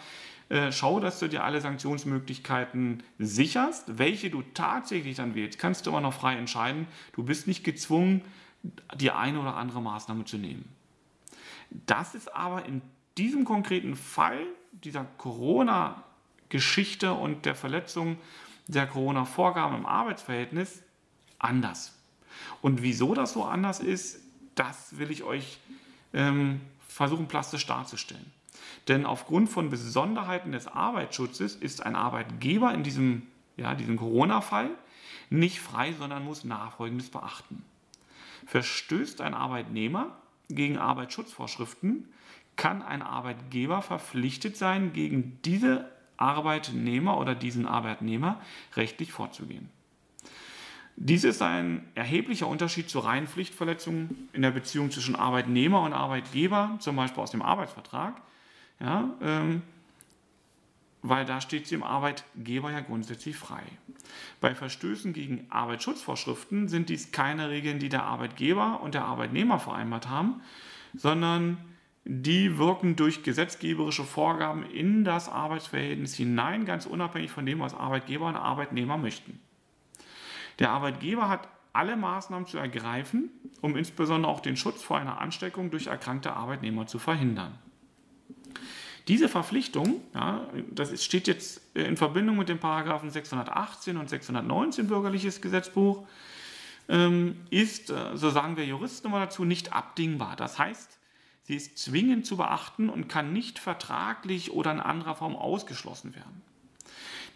äh, 0.49 0.73
schau, 0.73 1.01
dass 1.01 1.19
du 1.19 1.29
dir 1.29 1.45
alle 1.45 1.61
Sanktionsmöglichkeiten 1.61 3.03
sicherst. 3.19 3.99
Welche 3.99 4.31
du 4.31 4.43
tatsächlich 4.55 5.17
dann 5.17 5.35
wählst, 5.35 5.59
kannst 5.59 5.87
du 5.87 5.91
immer 5.91 6.01
noch 6.01 6.15
frei 6.15 6.37
entscheiden. 6.37 6.87
Du 7.13 7.23
bist 7.23 7.47
nicht 7.47 7.65
gezwungen, 7.65 8.23
die 8.95 9.11
eine 9.11 9.41
oder 9.41 9.57
andere 9.57 9.83
Maßnahme 9.83 10.25
zu 10.25 10.39
nehmen. 10.39 10.69
Das 11.87 12.15
ist 12.15 12.35
aber 12.35 12.67
in 12.67 12.83
diesem 13.19 13.45
konkreten 13.45 13.97
Fall 13.97 14.47
dieser 14.73 15.05
Corona-Geschichte 15.19 17.13
und 17.13 17.47
der 17.47 17.55
Verletzung 17.55 18.19
der 18.67 18.87
Corona-Vorgaben 18.87 19.77
im 19.77 19.87
Arbeitsverhältnis 19.87 20.83
anders. 21.39 21.95
Und 22.63 22.83
wieso 22.83 23.15
das 23.15 23.33
so 23.33 23.45
anders 23.45 23.81
ist, 23.81 24.21
das 24.55 24.99
will 24.99 25.11
ich 25.11 25.23
euch 25.25 25.59
ähm, 26.13 26.61
versuchen 26.89 27.29
plastisch 27.29 27.67
darzustellen. 27.67 28.33
Denn 28.88 29.06
aufgrund 29.06 29.49
von 29.49 29.71
Besonderheiten 29.71 30.52
des 30.52 30.66
Arbeitsschutzes 30.66 31.56
ist 31.56 31.85
ein 31.85 31.97
Arbeitgeber 31.97 32.73
in 32.75 32.83
diesem, 32.83 33.23
ja, 33.56 33.75
diesem 33.75 33.97
Corona-Fall 33.97 34.71
nicht 35.30 35.61
frei, 35.61 35.92
sondern 35.92 36.25
muss 36.25 36.44
Nachfolgendes 36.44 37.11
beachten. 37.11 37.64
Verstößt 38.47 39.21
ein 39.21 39.35
Arbeitnehmer 39.35 40.16
gegen 40.49 40.78
Arbeitsschutzvorschriften, 40.78 42.09
kann 42.56 42.83
ein 42.83 43.02
Arbeitgeber 43.02 43.83
verpflichtet 43.83 44.56
sein, 44.56 44.92
gegen 44.92 45.38
diese 45.44 45.90
Arbeitnehmer 46.16 47.18
oder 47.18 47.35
diesen 47.35 47.66
Arbeitnehmer 47.66 48.40
rechtlich 48.76 49.12
vorzugehen. 49.12 49.71
Dies 50.97 51.25
ist 51.25 51.42
ein 51.42 51.88
erheblicher 51.97 52.47
Unterschied 52.47 52.88
zu 52.88 53.00
reinen 53.00 53.26
Pflichtverletzungen 53.26 54.28
in 54.33 54.42
der 54.42 54.52
Beziehung 54.52 54.92
zwischen 54.92 55.16
Arbeitnehmer 55.16 55.83
und 55.83 55.92
Arbeitgeber, 55.92 56.76
zum 56.78 56.94
Beispiel 56.94 57.23
aus 57.23 57.33
dem 57.33 57.42
Arbeitsvertrag, 57.42 58.21
ja, 58.85 59.09
ähm, 59.23 59.62
weil 61.03 61.25
da 61.25 61.41
steht 61.41 61.67
sie 61.67 61.75
dem 61.75 61.83
Arbeitgeber 61.83 62.71
ja 62.71 62.81
grundsätzlich 62.81 63.37
frei. 63.37 63.62
Bei 64.41 64.55
Verstößen 64.55 65.12
gegen 65.12 65.47
Arbeitsschutzvorschriften 65.50 66.69
sind 66.69 66.88
dies 66.88 67.12
keine 67.12 67.50
Regeln, 67.50 67.79
die 67.79 67.88
der 67.88 68.05
Arbeitgeber 68.05 68.81
und 68.83 68.95
der 68.95 69.05
Arbeitnehmer 69.05 69.59
vereinbart 69.59 70.09
haben, 70.09 70.41
sondern 70.95 71.59
die 72.05 72.59
wirken 72.59 72.97
durch 72.97 73.23
gesetzgeberische 73.23 74.05
Vorgaben 74.05 74.64
in 74.71 75.05
das 75.05 75.29
Arbeitsverhältnis 75.29 76.14
hinein, 76.14 76.67
ganz 76.67 76.85
unabhängig 76.85 77.31
von 77.31 77.47
dem, 77.47 77.61
was 77.61 77.75
Arbeitgeber 77.75 78.26
und 78.26 78.37
Arbeitnehmer 78.37 78.99
möchten. 78.99 79.41
Der 80.59 80.71
Arbeitgeber 80.71 81.29
hat 81.29 81.49
alle 81.73 81.97
Maßnahmen 81.97 82.47
zu 82.47 82.59
ergreifen, 82.59 83.31
um 83.61 83.76
insbesondere 83.76 84.31
auch 84.31 84.41
den 84.41 84.57
Schutz 84.57 84.83
vor 84.83 84.99
einer 84.99 85.21
Ansteckung 85.21 85.71
durch 85.71 85.88
erkrankte 85.88 86.35
Arbeitnehmer 86.35 86.87
zu 86.87 86.99
verhindern. 86.99 87.59
Diese 89.09 89.29
Verpflichtung, 89.29 90.01
ja, 90.15 90.49
das 90.71 91.05
steht 91.05 91.27
jetzt 91.27 91.61
in 91.75 91.97
Verbindung 91.97 92.39
mit 92.39 92.49
den 92.49 92.59
Paragraphen 92.59 93.11
618 93.11 93.99
und 93.99 94.09
619 94.09 94.87
Bürgerliches 94.87 95.43
Gesetzbuch, 95.43 96.07
ähm, 96.89 97.37
ist, 97.51 97.91
äh, 97.91 98.17
so 98.17 98.31
sagen 98.31 98.57
wir 98.57 98.65
Juristen 98.65 99.09
immer 99.09 99.21
dazu, 99.21 99.45
nicht 99.45 99.73
abdingbar. 99.73 100.37
Das 100.37 100.59
heißt, 100.59 100.99
sie 101.43 101.55
ist 101.55 101.79
zwingend 101.79 102.27
zu 102.27 102.37
beachten 102.37 102.89
und 102.89 103.09
kann 103.09 103.33
nicht 103.33 103.59
vertraglich 103.59 104.53
oder 104.53 104.73
in 104.73 104.81
anderer 104.81 105.15
Form 105.15 105.37
ausgeschlossen 105.37 106.15
werden. 106.15 106.43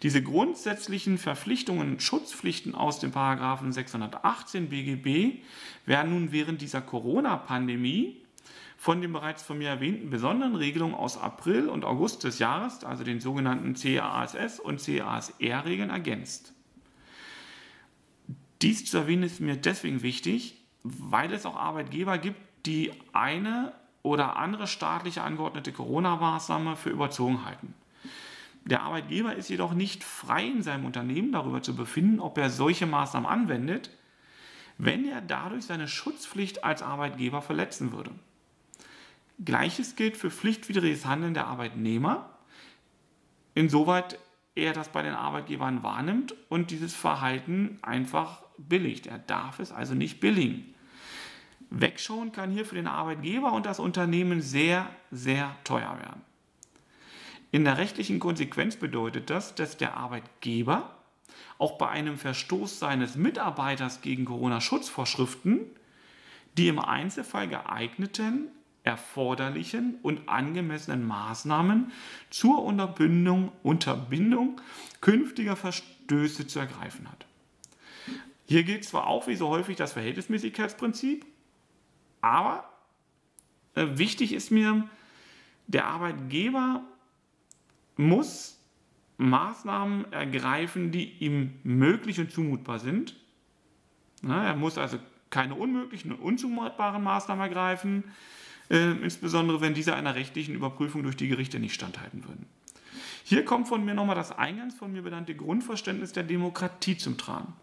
Diese 0.01 0.23
grundsätzlichen 0.23 1.17
Verpflichtungen 1.17 1.91
und 1.91 2.01
Schutzpflichten 2.01 2.73
aus 2.73 2.99
dem 2.99 3.11
Paragraphen 3.11 3.73
618 3.73 4.69
BGB 4.69 5.39
werden 5.85 6.11
nun 6.11 6.31
während 6.31 6.61
dieser 6.61 6.81
Corona-Pandemie 6.81 8.15
von 8.79 9.01
den 9.01 9.11
bereits 9.11 9.43
von 9.43 9.57
mir 9.57 9.67
erwähnten 9.67 10.09
besonderen 10.09 10.55
Regelungen 10.55 10.95
aus 10.95 11.17
April 11.17 11.67
und 11.67 11.83
August 11.83 12.23
des 12.23 12.39
Jahres, 12.39 12.85
also 12.85 13.03
den 13.03 13.19
sogenannten 13.19 13.73
CASS 13.73 14.57
und 14.57 14.81
CASR-Regeln, 14.81 15.89
ergänzt. 15.89 16.53
Dies 18.61 18.85
zu 18.85 18.99
erwähnen 18.99 19.23
ist 19.23 19.41
mir 19.41 19.57
deswegen 19.57 20.01
wichtig, 20.01 20.63
weil 20.83 21.33
es 21.33 21.45
auch 21.45 21.57
Arbeitgeber 21.57 22.17
gibt, 22.19 22.39
die 22.65 22.93
eine 23.11 23.73
oder 24.01 24.37
andere 24.37 24.65
staatliche 24.65 25.23
angeordnete 25.23 25.73
Corona-Maßnahme 25.73 26.77
für 26.77 26.89
überzogen 26.89 27.43
halten. 27.43 27.73
Der 28.63 28.83
Arbeitgeber 28.83 29.35
ist 29.35 29.49
jedoch 29.49 29.73
nicht 29.73 30.05
frei 30.05 30.45
in 30.45 30.63
seinem 30.63 30.85
Unternehmen 30.85 31.33
darüber 31.33 31.61
zu 31.61 31.75
befinden, 31.75 32.21
ob 32.21 32.37
er 32.37 32.49
solche 32.49 32.85
Maßnahmen 32.85 33.29
anwendet, 33.29 33.89
wenn 34.77 35.05
er 35.05 35.19
dadurch 35.19 35.65
seine 35.65 35.89
Schutzpflicht 35.89 36.63
als 36.63 36.81
Arbeitgeber 36.81 37.41
verletzen 37.41 37.91
würde. 37.91 38.11
Gleiches 39.43 39.95
gilt 39.95 40.17
für 40.17 40.31
pflichtwidriges 40.31 41.05
Handeln 41.05 41.33
der 41.33 41.47
Arbeitnehmer, 41.47 42.29
insoweit 43.55 44.19
er 44.55 44.73
das 44.73 44.89
bei 44.89 45.01
den 45.01 45.13
Arbeitgebern 45.13 45.83
wahrnimmt 45.83 46.35
und 46.49 46.71
dieses 46.71 46.93
Verhalten 46.93 47.79
einfach 47.81 48.43
billigt. 48.57 49.07
Er 49.07 49.19
darf 49.19 49.59
es 49.59 49.71
also 49.71 49.93
nicht 49.93 50.19
billigen. 50.19 50.73
Wegschauen 51.69 52.31
kann 52.31 52.51
hier 52.51 52.65
für 52.65 52.75
den 52.75 52.87
Arbeitgeber 52.87 53.53
und 53.53 53.65
das 53.65 53.79
Unternehmen 53.79 54.41
sehr, 54.41 54.89
sehr 55.11 55.55
teuer 55.63 55.97
werden. 55.99 56.21
In 57.51 57.63
der 57.63 57.77
rechtlichen 57.77 58.19
Konsequenz 58.19 58.75
bedeutet 58.75 59.29
das, 59.29 59.55
dass 59.55 59.77
der 59.77 59.95
Arbeitgeber 59.95 60.95
auch 61.57 61.77
bei 61.77 61.87
einem 61.89 62.17
Verstoß 62.17 62.79
seines 62.79 63.15
Mitarbeiters 63.15 64.01
gegen 64.01 64.25
Corona-Schutzvorschriften 64.25 65.61
die 66.57 66.67
im 66.67 66.79
Einzelfall 66.79 67.47
geeigneten 67.47 68.49
erforderlichen 68.89 69.99
und 70.01 70.27
angemessenen 70.27 71.05
Maßnahmen 71.05 71.91
zur 72.31 72.63
Unterbindung, 72.63 73.51
Unterbindung 73.61 74.59
künftiger 74.99 75.55
Verstöße 75.55 76.47
zu 76.47 76.57
ergreifen 76.57 77.07
hat. 77.07 77.27
Hier 78.47 78.63
gilt 78.63 78.83
zwar 78.83 79.05
auch 79.05 79.27
wie 79.27 79.35
so 79.35 79.49
häufig 79.49 79.77
das 79.77 79.93
Verhältnismäßigkeitsprinzip, 79.93 81.23
aber 82.21 82.67
äh, 83.75 83.85
wichtig 83.91 84.33
ist 84.33 84.49
mir, 84.49 84.89
der 85.67 85.85
Arbeitgeber 85.85 86.81
muss 87.95 88.59
Maßnahmen 89.17 90.11
ergreifen, 90.11 90.91
die 90.91 91.11
ihm 91.19 91.59
möglich 91.61 92.19
und 92.19 92.31
zumutbar 92.31 92.79
sind. 92.79 93.15
Er 94.23 94.55
muss 94.55 94.79
also 94.79 94.97
keine 95.29 95.53
unmöglichen 95.53 96.11
und 96.11 96.19
unzumutbaren 96.19 97.03
Maßnahmen 97.03 97.43
ergreifen, 97.43 98.03
äh, 98.69 98.91
insbesondere 98.91 99.61
wenn 99.61 99.73
diese 99.73 99.95
einer 99.95 100.15
rechtlichen 100.15 100.55
Überprüfung 100.55 101.03
durch 101.03 101.15
die 101.15 101.27
Gerichte 101.27 101.59
nicht 101.59 101.73
standhalten 101.73 102.27
würden. 102.27 102.45
Hier 103.23 103.45
kommt 103.45 103.67
von 103.67 103.85
mir 103.85 103.93
nochmal 103.93 104.15
das 104.15 104.31
eingangs 104.31 104.75
von 104.75 104.91
mir 104.91 105.01
benannte 105.01 105.35
Grundverständnis 105.35 106.13
der 106.13 106.23
Demokratie 106.23 106.97
zum 106.97 107.17
Tragen. 107.17 107.53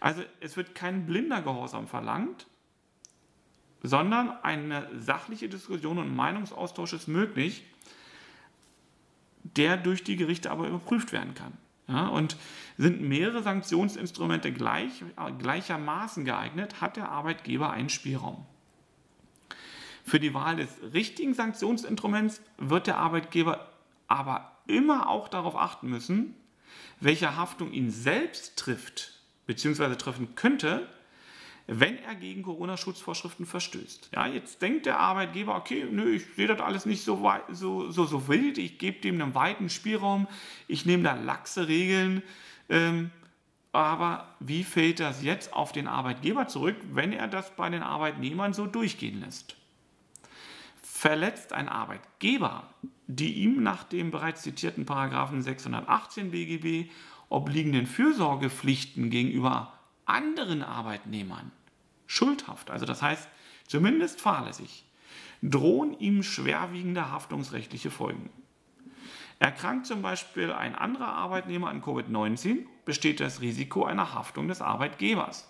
Also 0.00 0.22
es 0.40 0.56
wird 0.56 0.74
kein 0.74 1.06
blinder 1.06 1.42
Gehorsam 1.42 1.86
verlangt, 1.86 2.46
sondern 3.82 4.30
eine 4.42 4.88
sachliche 4.98 5.48
Diskussion 5.48 5.98
und 5.98 6.14
Meinungsaustausch 6.14 6.92
ist 6.92 7.08
möglich, 7.08 7.64
der 9.42 9.76
durch 9.76 10.04
die 10.04 10.16
Gerichte 10.16 10.50
aber 10.50 10.68
überprüft 10.68 11.12
werden 11.12 11.34
kann. 11.34 11.52
Ja, 11.88 12.06
und 12.06 12.36
sind 12.78 13.00
mehrere 13.00 13.42
Sanktionsinstrumente 13.42 14.52
gleich, 14.52 15.02
gleichermaßen 15.38 16.24
geeignet, 16.24 16.80
hat 16.80 16.96
der 16.96 17.08
Arbeitgeber 17.08 17.70
einen 17.70 17.88
Spielraum. 17.88 18.46
Für 20.04 20.20
die 20.20 20.34
Wahl 20.34 20.56
des 20.56 20.70
richtigen 20.92 21.34
Sanktionsinstruments 21.34 22.40
wird 22.58 22.86
der 22.86 22.98
Arbeitgeber 22.98 23.68
aber 24.08 24.52
immer 24.66 25.08
auch 25.08 25.28
darauf 25.28 25.56
achten 25.56 25.88
müssen, 25.88 26.34
welche 27.00 27.36
Haftung 27.36 27.72
ihn 27.72 27.90
selbst 27.90 28.56
trifft 28.56 29.20
bzw. 29.46 29.96
treffen 29.96 30.34
könnte, 30.34 30.88
wenn 31.66 31.98
er 31.98 32.16
gegen 32.16 32.42
Corona-Schutzvorschriften 32.42 33.46
verstößt. 33.46 34.10
Ja, 34.14 34.26
jetzt 34.26 34.60
denkt 34.60 34.86
der 34.86 34.98
Arbeitgeber, 34.98 35.54
okay, 35.54 35.86
nö, 35.90 36.16
ich 36.16 36.24
sehe 36.34 36.48
das 36.48 36.60
alles 36.60 36.84
nicht 36.84 37.04
so, 37.04 37.22
weit, 37.22 37.44
so, 37.50 37.90
so, 37.90 38.06
so 38.06 38.26
wild, 38.26 38.58
ich 38.58 38.78
gebe 38.78 39.00
dem 39.00 39.20
einen 39.20 39.34
weiten 39.34 39.70
Spielraum, 39.70 40.26
ich 40.66 40.84
nehme 40.84 41.04
da 41.04 41.14
laxe 41.14 41.68
Regeln, 41.68 42.22
ähm, 42.68 43.10
aber 43.72 44.34
wie 44.40 44.64
fällt 44.64 44.98
das 44.98 45.22
jetzt 45.22 45.52
auf 45.52 45.70
den 45.70 45.86
Arbeitgeber 45.86 46.48
zurück, 46.48 46.76
wenn 46.92 47.12
er 47.12 47.28
das 47.28 47.54
bei 47.54 47.68
den 47.68 47.84
Arbeitnehmern 47.84 48.52
so 48.52 48.66
durchgehen 48.66 49.20
lässt? 49.20 49.54
Verletzt 51.00 51.54
ein 51.54 51.70
Arbeitgeber 51.70 52.68
die 53.16 53.42
ihm 53.42 53.62
nach 53.62 53.84
dem 53.84 54.10
bereits 54.10 54.42
zitierten 54.42 54.84
Paragraphen 54.86 55.42
618 55.42 56.30
BGB 56.30 56.90
obliegenden 57.30 57.86
Fürsorgepflichten 57.86 59.08
gegenüber 59.08 59.72
anderen 60.04 60.62
Arbeitnehmern 60.62 61.52
schuldhaft, 62.06 62.70
also 62.70 62.84
das 62.84 63.00
heißt 63.02 63.28
zumindest 63.66 64.20
fahrlässig, 64.20 64.84
drohen 65.42 65.98
ihm 65.98 66.22
schwerwiegende 66.22 67.10
haftungsrechtliche 67.10 67.90
Folgen. 67.90 68.28
Erkrankt 69.38 69.86
zum 69.86 70.02
Beispiel 70.02 70.52
ein 70.52 70.74
anderer 70.74 71.14
Arbeitnehmer 71.14 71.70
an 71.70 71.82
Covid-19, 71.82 72.66
besteht 72.84 73.20
das 73.20 73.40
Risiko 73.40 73.86
einer 73.86 74.12
Haftung 74.12 74.48
des 74.48 74.60
Arbeitgebers. 74.60 75.49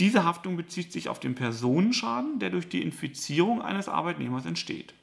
Diese 0.00 0.24
Haftung 0.24 0.56
bezieht 0.56 0.92
sich 0.92 1.08
auf 1.08 1.18
den 1.18 1.34
Personenschaden, 1.34 2.38
der 2.38 2.50
durch 2.50 2.68
die 2.68 2.82
Infizierung 2.82 3.60
eines 3.62 3.88
Arbeitnehmers 3.88 4.46
entsteht. 4.46 4.94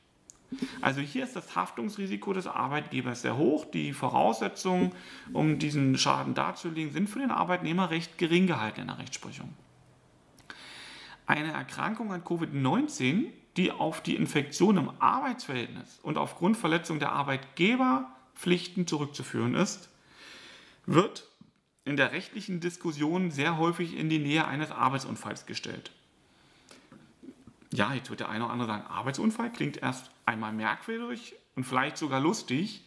Also 0.82 1.02
hier 1.02 1.24
ist 1.24 1.36
das 1.36 1.56
Haftungsrisiko 1.56 2.32
des 2.32 2.48
Arbeitgebers 2.48 3.22
sehr 3.22 3.36
hoch. 3.36 3.66
Die 3.66 3.94
Voraussetzungen, 3.94 4.94
um 5.34 5.60
diesen 5.60 5.98
Schaden 5.98 6.34
darzulegen, 6.34 6.94
sind 6.94 7.10
für 7.10 7.20
den 7.20 7.32
Arbeitnehmer 7.32 7.90
recht 7.90 8.18
gering 8.18 8.48
gehalten 8.48 8.82
in 8.82 8.88
der 8.88 9.00
Rechtsprechung. 9.00 9.54
Eine 11.26 11.52
Erkrankung 11.52 12.14
an 12.14 12.24
Covid-19, 12.24 13.26
die 13.58 13.72
auf 13.72 14.02
die 14.02 14.16
Infektion 14.16 14.78
im 14.78 14.92
Arbeitsverhältnis 15.00 16.00
und 16.04 16.18
aufgrund 16.18 16.56
Verletzung 16.56 17.00
der 17.00 17.12
Arbeitgeberpflichten 17.14 18.86
zurückzuführen 18.86 19.56
ist, 19.56 19.90
wird 20.86 21.28
in 21.86 21.98
der 21.98 22.12
rechtlichen 22.12 22.60
Diskussion 22.60 23.32
sehr 23.32 23.58
häufig 23.58 23.96
in 23.96 24.10
die 24.10 24.20
Nähe 24.20 24.46
eines 24.46 24.72
Arbeitsunfalls 24.72 25.46
gestellt. 25.46 25.92
Ja, 27.72 27.94
jetzt 27.94 28.10
wird 28.10 28.22
der 28.22 28.30
eine 28.30 28.46
oder 28.46 28.54
andere 28.54 28.68
sagen, 28.70 28.88
Arbeitsunfall 28.88 29.52
klingt 29.52 29.78
erst 29.78 30.10
einmal 30.26 30.52
merkwürdig 30.52 31.36
und 31.56 31.64
vielleicht 31.64 31.98
sogar 31.98 32.20
lustig, 32.20 32.84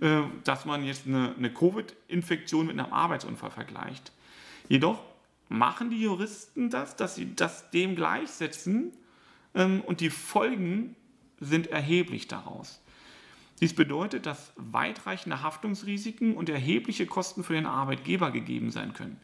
äh, 0.00 0.22
dass 0.44 0.64
man 0.64 0.84
jetzt 0.84 1.06
eine, 1.06 1.34
eine 1.36 1.52
Covid-Infektion 1.52 2.66
mit 2.66 2.78
einem 2.78 2.92
Arbeitsunfall 2.92 3.50
vergleicht. 3.50 4.12
Jedoch 4.68 5.02
machen 5.48 5.90
die 5.90 6.00
Juristen 6.00 6.70
das, 6.70 6.96
dass 6.96 7.14
sie 7.14 7.34
das 7.34 7.70
dem 7.70 7.94
gleichsetzen 7.96 8.92
ähm, 9.54 9.82
und 9.82 10.00
die 10.00 10.10
Folgen 10.10 10.96
sind 11.40 11.66
erheblich 11.66 12.28
daraus. 12.28 12.80
Dies 13.62 13.76
bedeutet, 13.76 14.26
dass 14.26 14.52
weitreichende 14.56 15.40
Haftungsrisiken 15.40 16.34
und 16.34 16.48
erhebliche 16.48 17.06
Kosten 17.06 17.44
für 17.44 17.52
den 17.52 17.64
Arbeitgeber 17.64 18.32
gegeben 18.32 18.72
sein 18.72 18.92
können. 18.92 19.20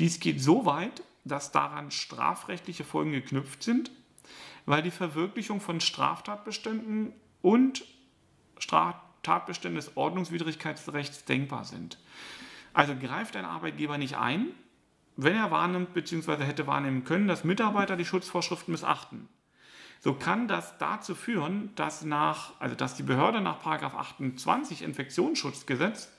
Dies 0.00 0.18
geht 0.18 0.42
so 0.42 0.66
weit, 0.66 1.04
dass 1.24 1.52
daran 1.52 1.92
strafrechtliche 1.92 2.82
Folgen 2.82 3.12
geknüpft 3.12 3.62
sind, 3.62 3.92
weil 4.64 4.82
die 4.82 4.90
Verwirklichung 4.90 5.60
von 5.60 5.80
Straftatbeständen 5.80 7.12
und 7.42 7.84
Straftatbestände 8.58 9.76
des 9.76 9.96
Ordnungswidrigkeitsrechts 9.96 11.24
denkbar 11.24 11.64
sind. 11.64 11.96
Also 12.72 12.96
greift 12.96 13.36
ein 13.36 13.44
Arbeitgeber 13.44 13.98
nicht 13.98 14.16
ein, 14.16 14.48
wenn 15.14 15.36
er 15.36 15.52
wahrnimmt 15.52 15.94
bzw. 15.94 16.42
hätte 16.42 16.66
wahrnehmen 16.66 17.04
können, 17.04 17.28
dass 17.28 17.44
Mitarbeiter 17.44 17.96
die 17.96 18.04
Schutzvorschriften 18.04 18.72
missachten. 18.72 19.28
So 20.00 20.14
kann 20.14 20.46
das 20.46 20.78
dazu 20.78 21.14
führen, 21.14 21.70
dass, 21.74 22.04
nach, 22.04 22.52
also 22.60 22.74
dass 22.74 22.94
die 22.94 23.02
Behörde 23.02 23.40
nach 23.40 23.64
28 23.64 24.82
Infektionsschutzgesetz 24.82 26.12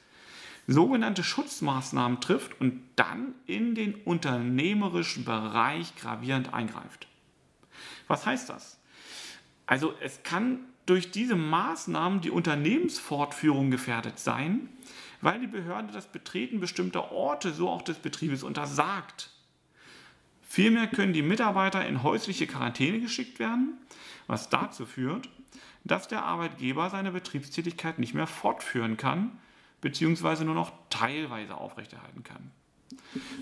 sogenannte 0.68 1.24
Schutzmaßnahmen 1.24 2.20
trifft 2.20 2.60
und 2.60 2.82
dann 2.98 3.34
in 3.46 3.74
den 3.74 3.96
unternehmerischen 3.96 5.24
Bereich 5.24 5.96
gravierend 5.96 6.54
eingreift. 6.54 7.08
Was 8.08 8.26
heißt 8.26 8.50
das? 8.50 8.78
Also 9.66 9.94
es 10.02 10.24
kann 10.24 10.60
durch 10.86 11.12
diese 11.12 11.36
Maßnahmen 11.36 12.22
die 12.22 12.32
Unternehmensfortführung 12.32 13.72
gefährdet 13.72 14.20
sein, 14.20 14.70
weil 15.22 15.40
die 15.40 15.48
Behörde 15.48 15.94
das 15.94 16.08
Betreten 16.08 16.60
bestimmter 16.60 17.12
Orte, 17.12 17.54
so 17.54 17.70
auch 17.70 17.82
des 17.82 17.98
Betriebes, 17.98 18.44
untersagt. 18.44 19.30
Vielmehr 20.58 20.88
können 20.88 21.14
die 21.14 21.22
Mitarbeiter 21.22 21.86
in 21.86 22.02
häusliche 22.02 22.48
Quarantäne 22.48 23.00
geschickt 23.00 23.38
werden, 23.38 23.78
was 24.26 24.50
dazu 24.50 24.88
führt, 24.88 25.30
dass 25.84 26.08
der 26.08 26.24
Arbeitgeber 26.24 26.90
seine 26.90 27.12
Betriebstätigkeit 27.12 28.00
nicht 28.00 28.16
mehr 28.16 28.26
fortführen 28.26 28.98
kann, 28.98 29.38
beziehungsweise 29.82 30.46
nur 30.46 30.56
noch 30.56 30.72
teilweise 30.90 31.54
aufrechterhalten 31.54 32.24
kann. 32.24 32.50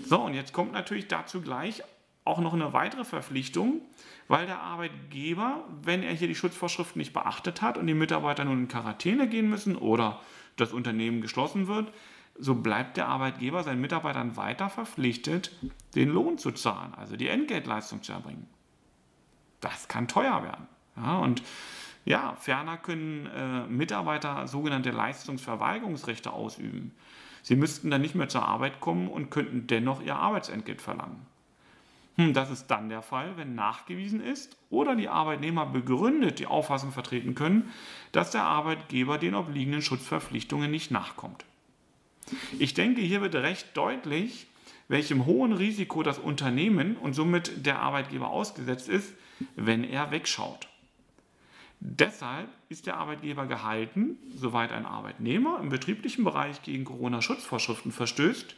So, 0.04 0.20
und 0.20 0.34
jetzt 0.34 0.52
kommt 0.52 0.72
natürlich 0.72 1.08
dazu 1.08 1.40
gleich 1.40 1.82
auch 2.26 2.38
noch 2.38 2.52
eine 2.52 2.74
weitere 2.74 3.04
Verpflichtung, 3.04 3.80
weil 4.28 4.44
der 4.44 4.60
Arbeitgeber, 4.60 5.64
wenn 5.84 6.02
er 6.02 6.12
hier 6.12 6.28
die 6.28 6.34
Schutzvorschriften 6.34 6.98
nicht 6.98 7.14
beachtet 7.14 7.62
hat 7.62 7.78
und 7.78 7.86
die 7.86 7.94
Mitarbeiter 7.94 8.44
nun 8.44 8.58
in 8.58 8.68
Quarantäne 8.68 9.26
gehen 9.26 9.48
müssen 9.48 9.76
oder 9.76 10.20
das 10.56 10.74
Unternehmen 10.74 11.22
geschlossen 11.22 11.66
wird, 11.66 11.90
so 12.38 12.54
bleibt 12.54 12.96
der 12.96 13.08
Arbeitgeber 13.08 13.62
seinen 13.62 13.80
Mitarbeitern 13.80 14.36
weiter 14.36 14.68
verpflichtet, 14.68 15.50
den 15.94 16.10
Lohn 16.10 16.38
zu 16.38 16.52
zahlen, 16.52 16.94
also 16.94 17.16
die 17.16 17.28
Entgeltleistung 17.28 18.02
zu 18.02 18.12
erbringen. 18.12 18.46
Das 19.60 19.88
kann 19.88 20.08
teuer 20.08 20.42
werden. 20.42 20.66
Ja, 20.96 21.18
und 21.18 21.42
ja, 22.04 22.34
ferner 22.36 22.76
können 22.76 23.26
äh, 23.26 23.66
Mitarbeiter 23.66 24.46
sogenannte 24.46 24.90
Leistungsverweigerungsrechte 24.90 26.32
ausüben. 26.32 26.92
Sie 27.42 27.56
müssten 27.56 27.90
dann 27.90 28.00
nicht 28.00 28.14
mehr 28.14 28.28
zur 28.28 28.46
Arbeit 28.46 28.80
kommen 28.80 29.08
und 29.08 29.30
könnten 29.30 29.66
dennoch 29.66 30.02
ihr 30.02 30.16
Arbeitsentgelt 30.16 30.80
verlangen. 30.80 31.26
Hm, 32.16 32.32
das 32.32 32.50
ist 32.50 32.68
dann 32.68 32.88
der 32.88 33.02
Fall, 33.02 33.36
wenn 33.36 33.54
nachgewiesen 33.54 34.20
ist 34.20 34.56
oder 34.70 34.96
die 34.96 35.08
Arbeitnehmer 35.08 35.66
begründet 35.66 36.38
die 36.38 36.46
Auffassung 36.46 36.92
vertreten 36.92 37.34
können, 37.34 37.70
dass 38.12 38.30
der 38.30 38.44
Arbeitgeber 38.44 39.18
den 39.18 39.34
obliegenden 39.34 39.82
Schutzverpflichtungen 39.82 40.70
nicht 40.70 40.90
nachkommt. 40.90 41.44
Ich 42.58 42.74
denke, 42.74 43.00
hier 43.00 43.20
wird 43.20 43.34
recht 43.34 43.76
deutlich, 43.76 44.46
welchem 44.88 45.26
hohen 45.26 45.52
Risiko 45.52 46.02
das 46.02 46.18
Unternehmen 46.18 46.96
und 46.96 47.14
somit 47.14 47.66
der 47.66 47.80
Arbeitgeber 47.80 48.28
ausgesetzt 48.28 48.88
ist, 48.88 49.12
wenn 49.54 49.84
er 49.84 50.10
wegschaut. 50.10 50.68
Deshalb 51.80 52.48
ist 52.68 52.86
der 52.86 52.96
Arbeitgeber 52.96 53.46
gehalten, 53.46 54.16
soweit 54.34 54.72
ein 54.72 54.86
Arbeitnehmer 54.86 55.60
im 55.60 55.68
betrieblichen 55.68 56.24
Bereich 56.24 56.62
gegen 56.62 56.84
Corona-Schutzvorschriften 56.84 57.92
verstößt, 57.92 58.56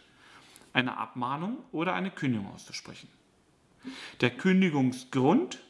eine 0.72 0.96
Abmahnung 0.96 1.58
oder 1.72 1.94
eine 1.94 2.10
Kündigung 2.10 2.52
auszusprechen. 2.52 3.08
Der 4.20 4.30
Kündigungsgrund, 4.30 5.60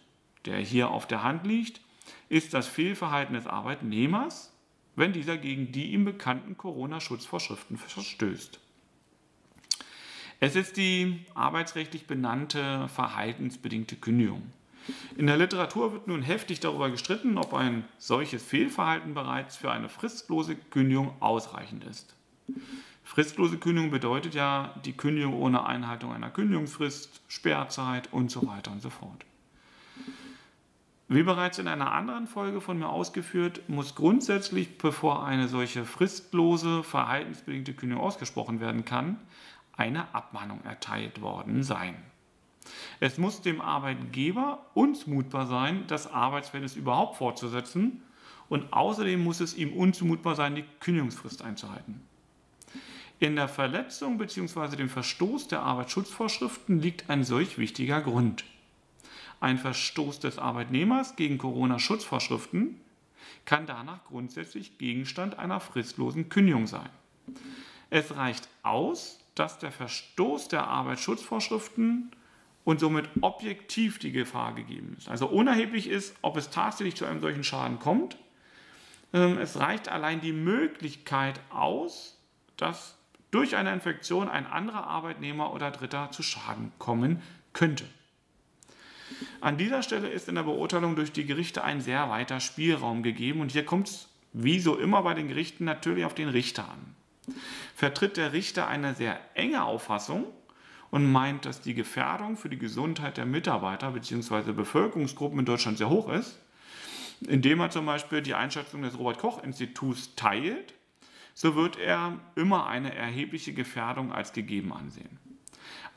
der 0.45 0.59
hier 0.59 0.91
auf 0.91 1.07
der 1.07 1.23
Hand 1.23 1.47
liegt, 1.47 1.81
ist 2.29 2.53
das 2.53 2.67
Fehlverhalten 2.67 3.35
des 3.35 3.47
Arbeitnehmers, 3.47 4.53
wenn 4.99 5.13
dieser 5.13 5.37
gegen 5.39 5.73
die 5.73 5.93
ihm 5.93 6.05
bekannten 6.05 6.57
Corona-Schutzvorschriften 6.57 7.77
verstößt. 7.77 8.61
Es 10.41 10.55
ist 10.55 10.77
die 10.77 11.25
arbeitsrechtlich 11.35 12.07
benannte 12.07 12.89
verhaltensbedingte 12.89 13.97
Kündigung. 13.97 14.43
In 15.17 15.27
der 15.27 15.37
Literatur 15.37 15.93
wird 15.93 16.07
nun 16.07 16.23
heftig 16.23 16.61
darüber 16.61 16.91
gestritten, 16.91 17.39
ob 17.39 17.55
ein 17.55 17.85
solches 17.99 18.43
Fehlverhalten 18.43 19.15
bereits 19.15 19.57
für 19.57 19.71
eine 19.71 19.89
fristlose 19.89 20.57
Kündigung 20.57 21.13
ausreichend 21.21 21.85
ist. 21.85 22.15
Fristlose 23.05 23.59
Kündigung 23.59 23.91
bedeutet 23.91 24.35
ja 24.35 24.75
die 24.85 24.93
Kündigung 24.93 25.35
ohne 25.35 25.67
Einhaltung 25.67 26.13
einer 26.13 26.31
Kündigungsfrist, 26.31 27.21
Sperrzeit 27.29 28.13
und 28.13 28.31
so 28.31 28.47
weiter 28.47 28.71
und 28.71 28.81
so 28.81 28.91
fort. 28.91 29.25
Wie 31.11 31.23
bereits 31.23 31.59
in 31.59 31.69
einer 31.69 31.93
anderen 31.93 32.27
Folge 32.27 32.61
von 32.61 32.79
mir 32.79 32.91
ausgeführt, 32.91 33.63
muss 33.67 33.95
grundsätzlich, 33.95 34.77
bevor 34.77 35.25
eine 35.25 35.49
solche 35.49 35.87
fristlose, 35.87 36.83
verhaltensbedingte 36.83 37.73
Kündigung 37.73 38.05
ausgesprochen 38.05 38.61
werden 38.61 38.85
kann, 38.85 39.19
eine 39.75 40.15
Abmahnung 40.15 40.63
erteilt 40.65 41.23
worden 41.23 41.63
sein. 41.63 41.95
Es 43.01 43.17
muss 43.17 43.41
dem 43.41 43.63
Arbeitgeber 43.63 44.67
unzumutbar 44.75 45.47
sein, 45.47 45.85
das 45.87 46.13
Arbeitsverhältnis 46.13 46.77
überhaupt 46.77 47.17
fortzusetzen 47.17 48.03
und 48.51 48.75
außerdem 48.75 49.23
muss 49.25 49.41
es 49.41 49.57
ihm 49.57 49.73
unzumutbar 49.73 50.35
sein, 50.35 50.57
die 50.57 50.65
Kündigungsfrist 50.81 51.41
einzuhalten. 51.41 52.03
In 53.19 53.35
der 53.35 53.49
Verletzung 53.49 54.19
bzw. 54.19 54.77
dem 54.77 54.91
Verstoß 54.91 55.49
der 55.49 55.61
Arbeitsschutzvorschriften 55.63 56.81
liegt 56.81 57.09
ein 57.09 57.25
solch 57.25 57.57
wichtiger 57.57 58.03
Grund. 58.03 58.45
Ein 59.41 59.59
Verstoß 59.59 60.21
des 60.21 60.39
Arbeitnehmers 60.39 61.17
gegen 61.17 61.39
Corona-Schutzvorschriften 61.39 62.81
kann 63.45 63.67
danach 63.67 64.05
grundsätzlich 64.05 64.79
Gegenstand 64.79 65.39
einer 65.39 65.61
fristlosen 65.61 66.29
Kündigung 66.29 66.67
sein. 66.67 66.89
Es 67.91 68.17
reicht 68.17 68.49
aus, 68.63 69.21
dass 69.35 69.59
der 69.59 69.71
Verstoß 69.71 70.49
der 70.49 70.67
Arbeitsschutzvorschriften 70.67 72.11
und 72.65 72.81
somit 72.81 73.09
objektiv 73.21 73.99
die 73.99 74.13
Gefahr 74.13 74.55
gegeben 74.55 74.95
ist. 74.99 75.09
Also 75.09 75.27
unerheblich 75.27 75.89
ist, 75.89 76.17
ob 76.21 76.37
es 76.37 76.51
tatsächlich 76.51 76.97
zu 76.97 77.07
einem 77.07 77.21
solchen 77.21 77.45
Schaden 77.45 77.79
kommt. 77.79 78.19
Ähm, 79.15 79.39
es 79.39 79.59
reicht 79.59 79.89
allein 79.89 80.21
die 80.21 80.33
Möglichkeit 80.33 81.41
aus, 81.51 82.19
dass 82.57 82.99
durch 83.31 83.57
eine 83.57 83.73
Infektion 83.73 84.29
ein 84.29 84.47
anderer 84.47 84.87
Arbeitnehmer 84.87 85.53
oder 85.55 85.71
Dritter 85.71 86.11
zu 86.11 86.23
Schaden 86.23 86.73
kommen 86.79 87.23
könnte. 87.53 87.85
An 89.41 89.57
dieser 89.57 89.83
Stelle 89.83 90.09
ist 90.09 90.29
in 90.29 90.35
der 90.35 90.43
Beurteilung 90.43 90.97
durch 90.97 91.13
die 91.13 91.25
Gerichte 91.25 91.63
ein 91.63 91.81
sehr 91.81 92.11
weiter 92.11 92.41
Spielraum 92.41 93.03
gegeben 93.03 93.41
und 93.41 93.53
hier 93.53 93.65
kommt 93.65 93.89
es, 93.89 94.09
wie 94.33 94.59
so 94.59 94.77
immer 94.77 95.03
bei 95.03 95.15
den 95.15 95.29
Gerichten, 95.29 95.65
natürlich 95.65 96.05
auf 96.05 96.15
den 96.15 96.29
Richter 96.29 96.69
an. 96.69 97.35
Vertritt 97.75 98.17
der 98.17 98.33
Richter 98.33 98.67
eine 98.67 98.95
sehr 98.95 99.21
enge 99.35 99.63
Auffassung 99.63 100.25
und 100.91 101.11
meint, 101.11 101.45
dass 101.45 101.61
die 101.61 101.75
Gefährdung 101.75 102.37
für 102.37 102.49
die 102.49 102.59
Gesundheit 102.59 103.17
der 103.17 103.27
Mitarbeiter 103.27 103.93
bzw. 103.93 104.53
Bevölkerungsgruppen 104.53 105.39
in 105.39 105.45
Deutschland 105.45 105.79
sehr 105.79 105.91
hoch 105.91 106.09
ist, 106.09 106.39
indem 107.21 107.61
er 107.61 107.71
zum 107.71 107.87
Beispiel 107.87 108.23
die 108.23 108.35
Einschätzung 108.35 108.83
des 108.83 108.99
Robert 108.99 109.19
Koch 109.19 109.43
Instituts 109.43 110.15
teilt, 110.17 110.75
so 111.35 111.55
wird 111.55 111.79
er 111.79 112.19
immer 112.35 112.67
eine 112.67 112.95
erhebliche 112.95 113.53
Gefährdung 113.53 114.13
als 114.13 114.33
gegeben 114.33 114.73
ansehen. 114.73 115.19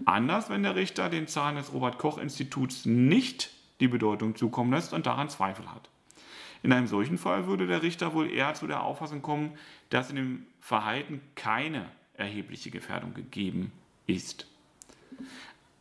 Anders, 0.06 0.50
wenn 0.50 0.64
der 0.64 0.76
Richter 0.76 1.10
den 1.10 1.28
Zahlen 1.28 1.58
des 1.58 1.74
Robert 1.74 1.98
Koch 1.98 2.18
Instituts 2.18 2.86
nicht 2.86 3.52
die 3.80 3.88
Bedeutung 3.88 4.36
zukommen 4.36 4.72
lässt 4.72 4.94
und 4.94 5.06
daran 5.06 5.30
Zweifel 5.30 5.72
hat. 5.72 5.90
In 6.64 6.72
einem 6.72 6.88
solchen 6.88 7.18
Fall 7.18 7.48
würde 7.48 7.68
der 7.68 7.82
Richter 7.82 8.14
wohl 8.14 8.30
eher 8.30 8.54
zu 8.54 8.68
der 8.68 8.84
Auffassung 8.84 9.22
kommen, 9.22 9.58
dass 9.90 10.10
in 10.10 10.16
dem 10.16 10.46
Verhalten 10.60 11.22
keine 11.36 11.86
erhebliche 12.16 12.70
Gefährdung 12.70 13.14
gegeben 13.14 13.72
ist. 14.06 14.48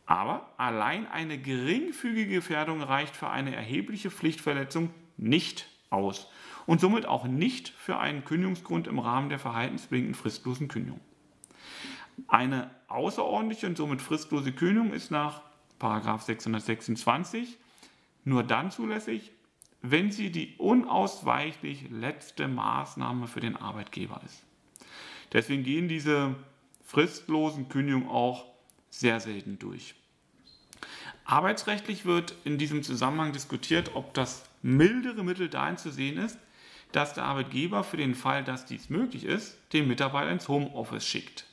Aber 0.05 0.49
allein 0.57 1.07
eine 1.07 1.37
geringfügige 1.37 2.35
Gefährdung 2.35 2.81
reicht 2.81 3.15
für 3.15 3.29
eine 3.29 3.55
erhebliche 3.55 4.11
Pflichtverletzung 4.11 4.89
nicht 5.17 5.69
aus 5.89 6.27
und 6.65 6.81
somit 6.81 7.05
auch 7.05 7.25
nicht 7.25 7.69
für 7.69 7.97
einen 7.97 8.25
Kündigungsgrund 8.25 8.87
im 8.87 8.99
Rahmen 8.99 9.29
der 9.29 9.39
verhaltensbedingten 9.39 10.15
fristlosen 10.15 10.67
Kündigung. 10.67 10.99
Eine 12.27 12.69
außerordentliche 12.93 13.67
und 13.67 13.77
somit 13.77 14.01
fristlose 14.01 14.51
Kündigung 14.51 14.93
ist 14.93 15.11
nach 15.11 15.41
626 15.79 17.57
nur 18.23 18.43
dann 18.43 18.69
zulässig, 18.71 19.31
wenn 19.81 20.11
sie 20.11 20.31
die 20.31 20.55
unausweichlich 20.57 21.89
letzte 21.89 22.47
Maßnahme 22.47 23.27
für 23.27 23.39
den 23.39 23.55
Arbeitgeber 23.55 24.21
ist. 24.23 24.43
Deswegen 25.33 25.63
gehen 25.63 25.87
diese 25.87 26.35
fristlosen 26.85 27.69
Kündigungen 27.69 28.09
auch 28.09 28.45
sehr 28.89 29.19
selten 29.19 29.57
durch. 29.57 29.95
Arbeitsrechtlich 31.25 32.05
wird 32.05 32.35
in 32.43 32.57
diesem 32.57 32.83
Zusammenhang 32.83 33.31
diskutiert, 33.31 33.95
ob 33.95 34.13
das 34.13 34.43
mildere 34.61 35.23
Mittel 35.23 35.49
dahin 35.49 35.77
zu 35.77 35.89
sehen 35.91 36.17
ist, 36.17 36.37
dass 36.91 37.13
der 37.13 37.23
Arbeitgeber 37.23 37.83
für 37.83 37.97
den 37.97 38.15
Fall, 38.15 38.43
dass 38.43 38.65
dies 38.65 38.89
möglich 38.89 39.23
ist, 39.23 39.57
den 39.71 39.87
Mitarbeiter 39.87 40.31
ins 40.31 40.49
Homeoffice 40.49 41.07
schickt. 41.07 41.45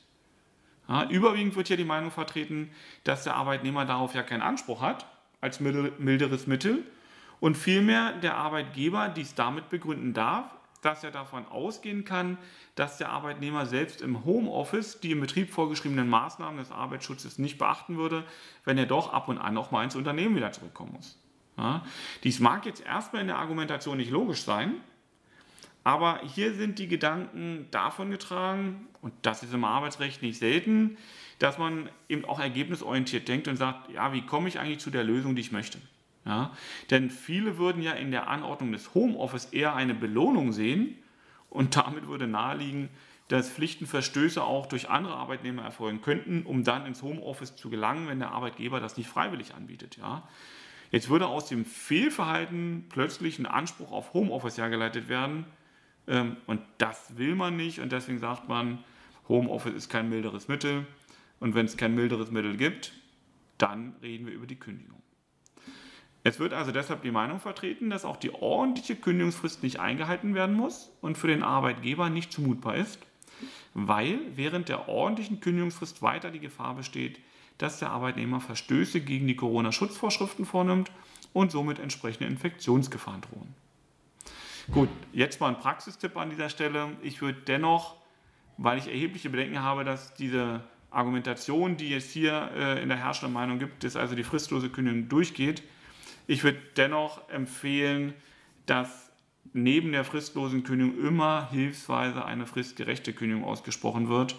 Ja, 0.89 1.07
überwiegend 1.07 1.55
wird 1.55 1.67
hier 1.67 1.77
die 1.77 1.85
Meinung 1.85 2.09
vertreten, 2.09 2.71
dass 3.03 3.23
der 3.23 3.35
Arbeitnehmer 3.35 3.85
darauf 3.85 4.15
ja 4.15 4.23
keinen 4.23 4.41
Anspruch 4.41 4.81
hat, 4.81 5.05
als 5.39 5.59
milderes 5.59 6.47
Mittel, 6.47 6.83
und 7.39 7.55
vielmehr 7.55 8.13
der 8.13 8.35
Arbeitgeber 8.35 9.07
dies 9.07 9.35
damit 9.35 9.69
begründen 9.69 10.13
darf, 10.13 10.45
dass 10.81 11.03
er 11.03 11.11
davon 11.11 11.45
ausgehen 11.45 12.05
kann, 12.05 12.37
dass 12.75 12.97
der 12.97 13.09
Arbeitnehmer 13.09 13.65
selbst 13.65 14.01
im 14.01 14.25
Homeoffice 14.25 14.99
die 14.99 15.11
im 15.11 15.21
Betrieb 15.21 15.51
vorgeschriebenen 15.51 16.09
Maßnahmen 16.09 16.57
des 16.57 16.71
Arbeitsschutzes 16.71 17.37
nicht 17.37 17.57
beachten 17.57 17.97
würde, 17.97 18.23
wenn 18.65 18.77
er 18.77 18.85
doch 18.85 19.13
ab 19.13 19.27
und 19.27 19.37
an 19.37 19.53
noch 19.53 19.71
mal 19.71 19.83
ins 19.83 19.95
Unternehmen 19.95 20.35
wieder 20.35 20.51
zurückkommen 20.51 20.93
muss. 20.93 21.17
Ja, 21.57 21.83
dies 22.23 22.39
mag 22.39 22.65
jetzt 22.65 22.85
erstmal 22.85 23.21
in 23.21 23.27
der 23.27 23.37
Argumentation 23.37 23.97
nicht 23.97 24.11
logisch 24.11 24.43
sein, 24.43 24.75
aber 25.83 26.21
hier 26.23 26.53
sind 26.53 26.79
die 26.79 26.87
Gedanken 26.87 27.67
davon 27.71 28.11
getragen, 28.11 28.87
und 29.01 29.13
das 29.21 29.43
ist 29.43 29.53
im 29.53 29.63
Arbeitsrecht 29.63 30.21
nicht 30.21 30.39
selten, 30.39 30.97
dass 31.39 31.57
man 31.57 31.89
eben 32.09 32.25
auch 32.25 32.39
ergebnisorientiert 32.39 33.27
denkt 33.27 33.47
und 33.47 33.55
sagt, 33.55 33.89
ja, 33.91 34.11
wie 34.13 34.25
komme 34.25 34.49
ich 34.49 34.59
eigentlich 34.59 34.79
zu 34.79 34.89
der 34.89 35.03
Lösung, 35.03 35.35
die 35.35 35.41
ich 35.41 35.51
möchte? 35.51 35.79
Ja, 36.25 36.51
denn 36.89 37.09
viele 37.09 37.57
würden 37.57 37.81
ja 37.81 37.93
in 37.93 38.11
der 38.11 38.27
Anordnung 38.27 38.73
des 38.73 38.93
Homeoffice 38.93 39.45
eher 39.45 39.73
eine 39.73 39.93
Belohnung 39.93 40.51
sehen 40.51 40.95
und 41.49 41.75
damit 41.77 42.07
würde 42.07 42.27
naheliegen, 42.27 42.89
dass 43.29 43.49
Pflichtenverstöße 43.49 44.43
auch 44.43 44.65
durch 44.65 44.89
andere 44.89 45.15
Arbeitnehmer 45.15 45.63
erfolgen 45.63 46.01
könnten, 46.01 46.43
um 46.43 46.63
dann 46.63 46.85
ins 46.85 47.03
Homeoffice 47.03 47.55
zu 47.55 47.69
gelangen, 47.69 48.07
wenn 48.07 48.19
der 48.19 48.31
Arbeitgeber 48.31 48.79
das 48.79 48.97
nicht 48.97 49.07
freiwillig 49.07 49.53
anbietet. 49.53 49.97
Ja. 49.97 50.27
Jetzt 50.91 51.09
würde 51.09 51.27
aus 51.27 51.47
dem 51.47 51.63
Fehlverhalten 51.63 52.87
plötzlich 52.89 53.37
ein 53.39 53.45
Anspruch 53.45 53.91
auf 53.91 54.13
Homeoffice 54.13 54.57
hergeleitet 54.57 55.07
werden 55.07 55.45
und 56.47 56.61
das 56.79 57.17
will 57.17 57.35
man 57.35 57.55
nicht 57.55 57.79
und 57.79 57.91
deswegen 57.91 58.19
sagt 58.19 58.49
man, 58.49 58.79
Homeoffice 59.27 59.75
ist 59.75 59.89
kein 59.89 60.09
milderes 60.09 60.47
Mittel 60.47 60.87
und 61.39 61.53
wenn 61.53 61.65
es 61.65 61.77
kein 61.77 61.93
milderes 61.93 62.31
Mittel 62.31 62.57
gibt, 62.57 62.93
dann 63.59 63.95
reden 64.01 64.25
wir 64.25 64.33
über 64.33 64.47
die 64.47 64.55
Kündigung. 64.55 65.01
Es 66.23 66.39
wird 66.39 66.53
also 66.53 66.71
deshalb 66.71 67.03
die 67.03 67.11
Meinung 67.11 67.39
vertreten, 67.39 67.89
dass 67.89 68.05
auch 68.05 68.17
die 68.17 68.33
ordentliche 68.33 68.95
Kündigungsfrist 68.95 69.63
nicht 69.63 69.79
eingehalten 69.79 70.35
werden 70.35 70.55
muss 70.55 70.91
und 71.01 71.17
für 71.17 71.27
den 71.27 71.43
Arbeitgeber 71.43 72.09
nicht 72.09 72.33
zumutbar 72.33 72.75
ist, 72.75 72.99
weil 73.73 74.19
während 74.35 74.67
der 74.67 74.89
ordentlichen 74.89 75.39
Kündigungsfrist 75.39 76.01
weiter 76.01 76.31
die 76.31 76.39
Gefahr 76.39 76.75
besteht, 76.75 77.19
dass 77.57 77.79
der 77.79 77.91
Arbeitnehmer 77.91 78.41
Verstöße 78.41 79.01
gegen 79.01 79.27
die 79.27 79.35
Corona-Schutzvorschriften 79.35 80.45
vornimmt 80.45 80.91
und 81.33 81.51
somit 81.51 81.79
entsprechende 81.79 82.27
Infektionsgefahren 82.27 83.21
drohen. 83.21 83.53
Gut, 84.71 84.89
jetzt 85.13 85.41
mal 85.41 85.47
ein 85.47 85.59
Praxistipp 85.59 86.15
an 86.15 86.29
dieser 86.29 86.49
Stelle. 86.49 86.89
Ich 87.01 87.23
würde 87.23 87.39
dennoch, 87.47 87.95
weil 88.57 88.77
ich 88.77 88.87
erhebliche 88.87 89.31
Bedenken 89.31 89.63
habe, 89.63 89.83
dass 89.83 90.13
diese 90.13 90.61
Argumentation, 90.91 91.75
die 91.75 91.91
es 91.93 92.11
hier 92.11 92.51
äh, 92.55 92.83
in 92.83 92.89
der 92.89 92.99
herrschenden 92.99 93.33
Meinung 93.33 93.57
gibt, 93.57 93.83
dass 93.83 93.95
also 93.95 94.13
die 94.13 94.23
fristlose 94.23 94.69
Kündigung 94.69 95.09
durchgeht, 95.09 95.63
ich 96.27 96.43
würde 96.43 96.59
dennoch 96.77 97.27
empfehlen, 97.29 98.13
dass 98.67 99.11
neben 99.53 99.91
der 99.91 100.03
fristlosen 100.03 100.63
Kündigung 100.63 100.99
immer 101.03 101.49
hilfsweise 101.49 102.23
eine 102.23 102.45
fristgerechte 102.45 103.13
Kündigung 103.13 103.45
ausgesprochen 103.45 104.07
wird 104.07 104.35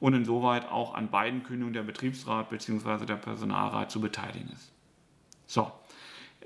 und 0.00 0.14
insoweit 0.14 0.66
auch 0.70 0.94
an 0.94 1.10
beiden 1.10 1.42
Kündigungen 1.42 1.74
der 1.74 1.82
Betriebsrat 1.82 2.48
bzw. 2.48 3.04
der 3.04 3.16
Personalrat 3.16 3.90
zu 3.90 4.00
beteiligen 4.00 4.48
ist. 4.48 4.72
So, 5.46 5.70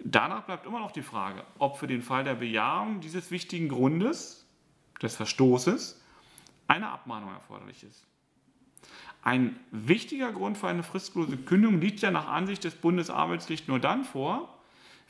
danach 0.05 0.43
bleibt 0.43 0.67
immer 0.67 0.81
noch 0.81 0.93
die 0.93 1.03
Frage, 1.03 1.45
ob 1.59 1.79
für 1.79 1.87
den 1.87 2.03
Fall 2.03 2.25
der 2.25 2.35
Bejahung 2.35 3.01
dieses 3.01 3.31
wichtigen 3.31 3.69
Grundes, 3.69 4.47
des 5.03 5.17
Verstoßes, 5.17 6.03
eine 6.69 6.91
Abmahnung 6.91 7.31
erforderlich 7.31 7.83
ist. 7.85 8.07
Ein 9.23 9.59
wichtiger 9.71 10.33
Grund 10.33 10.57
für 10.57 10.69
eine 10.69 10.83
fristlose 10.83 11.37
Kündigung 11.37 11.81
liegt 11.81 12.01
ja 12.01 12.11
nach 12.11 12.29
Ansicht 12.29 12.65
des 12.65 12.75
Bundesarbeitsgerichts 12.75 13.69
nur 13.69 13.79
dann 13.79 14.05
vor, 14.05 14.59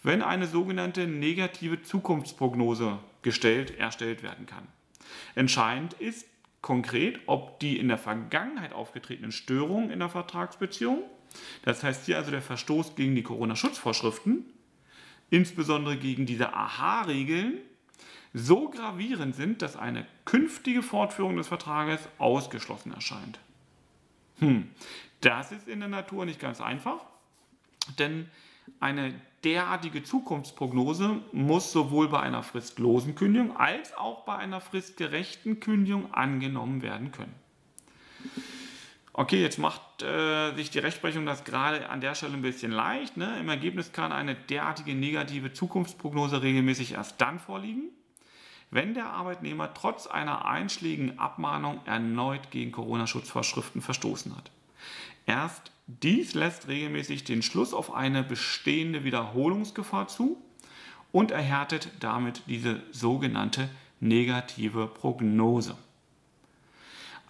wenn 0.02 0.22
eine 0.22 0.46
sogenannte 0.46 1.06
negative 1.06 1.82
Zukunftsprognose 1.82 2.98
gestellt, 3.22 3.78
erstellt 3.78 4.22
werden 4.22 4.46
kann. 4.46 4.66
Entscheidend 5.34 5.94
ist 5.94 6.26
konkret, 6.62 7.20
ob 7.26 7.60
die 7.60 7.78
in 7.78 7.88
der 7.88 7.98
Vergangenheit 7.98 8.72
aufgetretenen 8.72 9.32
Störungen 9.32 9.90
in 9.90 9.98
der 9.98 10.08
Vertragsbeziehung, 10.08 11.02
das 11.62 11.82
heißt 11.82 12.06
hier 12.06 12.16
also 12.16 12.30
der 12.30 12.42
Verstoß 12.42 12.96
gegen 12.96 13.14
die 13.14 13.22
Corona-Schutzvorschriften, 13.22 14.44
insbesondere 15.30 15.96
gegen 15.96 16.26
diese 16.26 16.52
Aha-Regeln, 16.52 17.58
so 18.32 18.68
gravierend 18.68 19.34
sind, 19.34 19.62
dass 19.62 19.76
eine 19.76 20.06
künftige 20.24 20.82
Fortführung 20.82 21.36
des 21.36 21.48
Vertrages 21.48 22.00
ausgeschlossen 22.18 22.92
erscheint. 22.92 23.40
Hm, 24.38 24.68
das 25.20 25.52
ist 25.52 25.68
in 25.68 25.80
der 25.80 25.88
Natur 25.88 26.24
nicht 26.24 26.40
ganz 26.40 26.60
einfach, 26.60 27.00
denn 27.98 28.28
eine 28.78 29.14
derartige 29.44 30.02
Zukunftsprognose 30.02 31.20
muss 31.32 31.72
sowohl 31.72 32.08
bei 32.08 32.20
einer 32.20 32.42
fristlosen 32.42 33.14
Kündigung 33.14 33.56
als 33.56 33.96
auch 33.96 34.24
bei 34.24 34.36
einer 34.36 34.60
fristgerechten 34.60 35.60
Kündigung 35.60 36.12
angenommen 36.14 36.82
werden 36.82 37.10
können. 37.10 37.34
Okay, 39.20 39.42
jetzt 39.42 39.58
macht 39.58 40.02
äh, 40.02 40.54
sich 40.54 40.70
die 40.70 40.78
Rechtsprechung 40.78 41.26
das 41.26 41.44
gerade 41.44 41.90
an 41.90 42.00
der 42.00 42.14
Stelle 42.14 42.32
ein 42.32 42.40
bisschen 42.40 42.72
leicht. 42.72 43.18
Ne? 43.18 43.38
Im 43.38 43.50
Ergebnis 43.50 43.92
kann 43.92 44.12
eine 44.12 44.34
derartige 44.34 44.94
negative 44.94 45.52
Zukunftsprognose 45.52 46.40
regelmäßig 46.40 46.94
erst 46.94 47.20
dann 47.20 47.38
vorliegen, 47.38 47.90
wenn 48.70 48.94
der 48.94 49.10
Arbeitnehmer 49.10 49.74
trotz 49.74 50.06
einer 50.06 50.46
einschlägigen 50.46 51.18
Abmahnung 51.18 51.80
erneut 51.84 52.50
gegen 52.50 52.72
Corona-Schutzvorschriften 52.72 53.82
verstoßen 53.82 54.34
hat. 54.34 54.50
Erst 55.26 55.70
dies 55.86 56.32
lässt 56.32 56.68
regelmäßig 56.68 57.22
den 57.22 57.42
Schluss 57.42 57.74
auf 57.74 57.92
eine 57.92 58.22
bestehende 58.22 59.04
Wiederholungsgefahr 59.04 60.08
zu 60.08 60.42
und 61.12 61.30
erhärtet 61.30 61.90
damit 62.00 62.44
diese 62.46 62.80
sogenannte 62.90 63.68
negative 64.00 64.86
Prognose. 64.86 65.76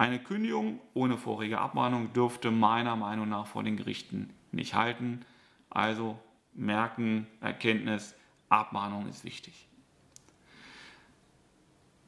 Eine 0.00 0.18
Kündigung 0.18 0.80
ohne 0.94 1.18
vorige 1.18 1.58
Abmahnung 1.58 2.14
dürfte 2.14 2.50
meiner 2.50 2.96
Meinung 2.96 3.28
nach 3.28 3.46
vor 3.46 3.62
den 3.62 3.76
Gerichten 3.76 4.30
nicht 4.50 4.72
halten. 4.72 5.26
Also 5.68 6.18
merken, 6.54 7.26
Erkenntnis, 7.42 8.14
Abmahnung 8.48 9.06
ist 9.10 9.26
wichtig. 9.26 9.66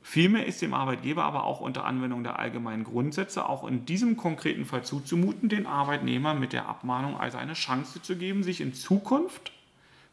Vielmehr 0.01 0.47
ist 0.47 0.63
dem 0.63 0.73
Arbeitgeber 0.73 1.25
aber 1.25 1.45
auch 1.45 1.61
unter 1.61 1.85
Anwendung 1.85 2.23
der 2.23 2.39
allgemeinen 2.39 2.85
Grundsätze 2.85 3.47
auch 3.47 3.63
in 3.69 3.85
diesem 3.85 4.17
konkreten 4.17 4.65
Fall 4.65 4.85
zuzumuten, 4.85 5.51
den 5.51 5.67
Arbeitnehmer 5.67 6.33
mit 6.33 6.55
der 6.55 6.71
Abmahnung 6.71 7.21
also 7.21 7.37
eine 7.37 7.53
Chance 7.53 8.01
zu 8.01 8.17
geben, 8.17 8.43
sich 8.43 8.63
in 8.63 8.73
Zukunft 8.73 9.53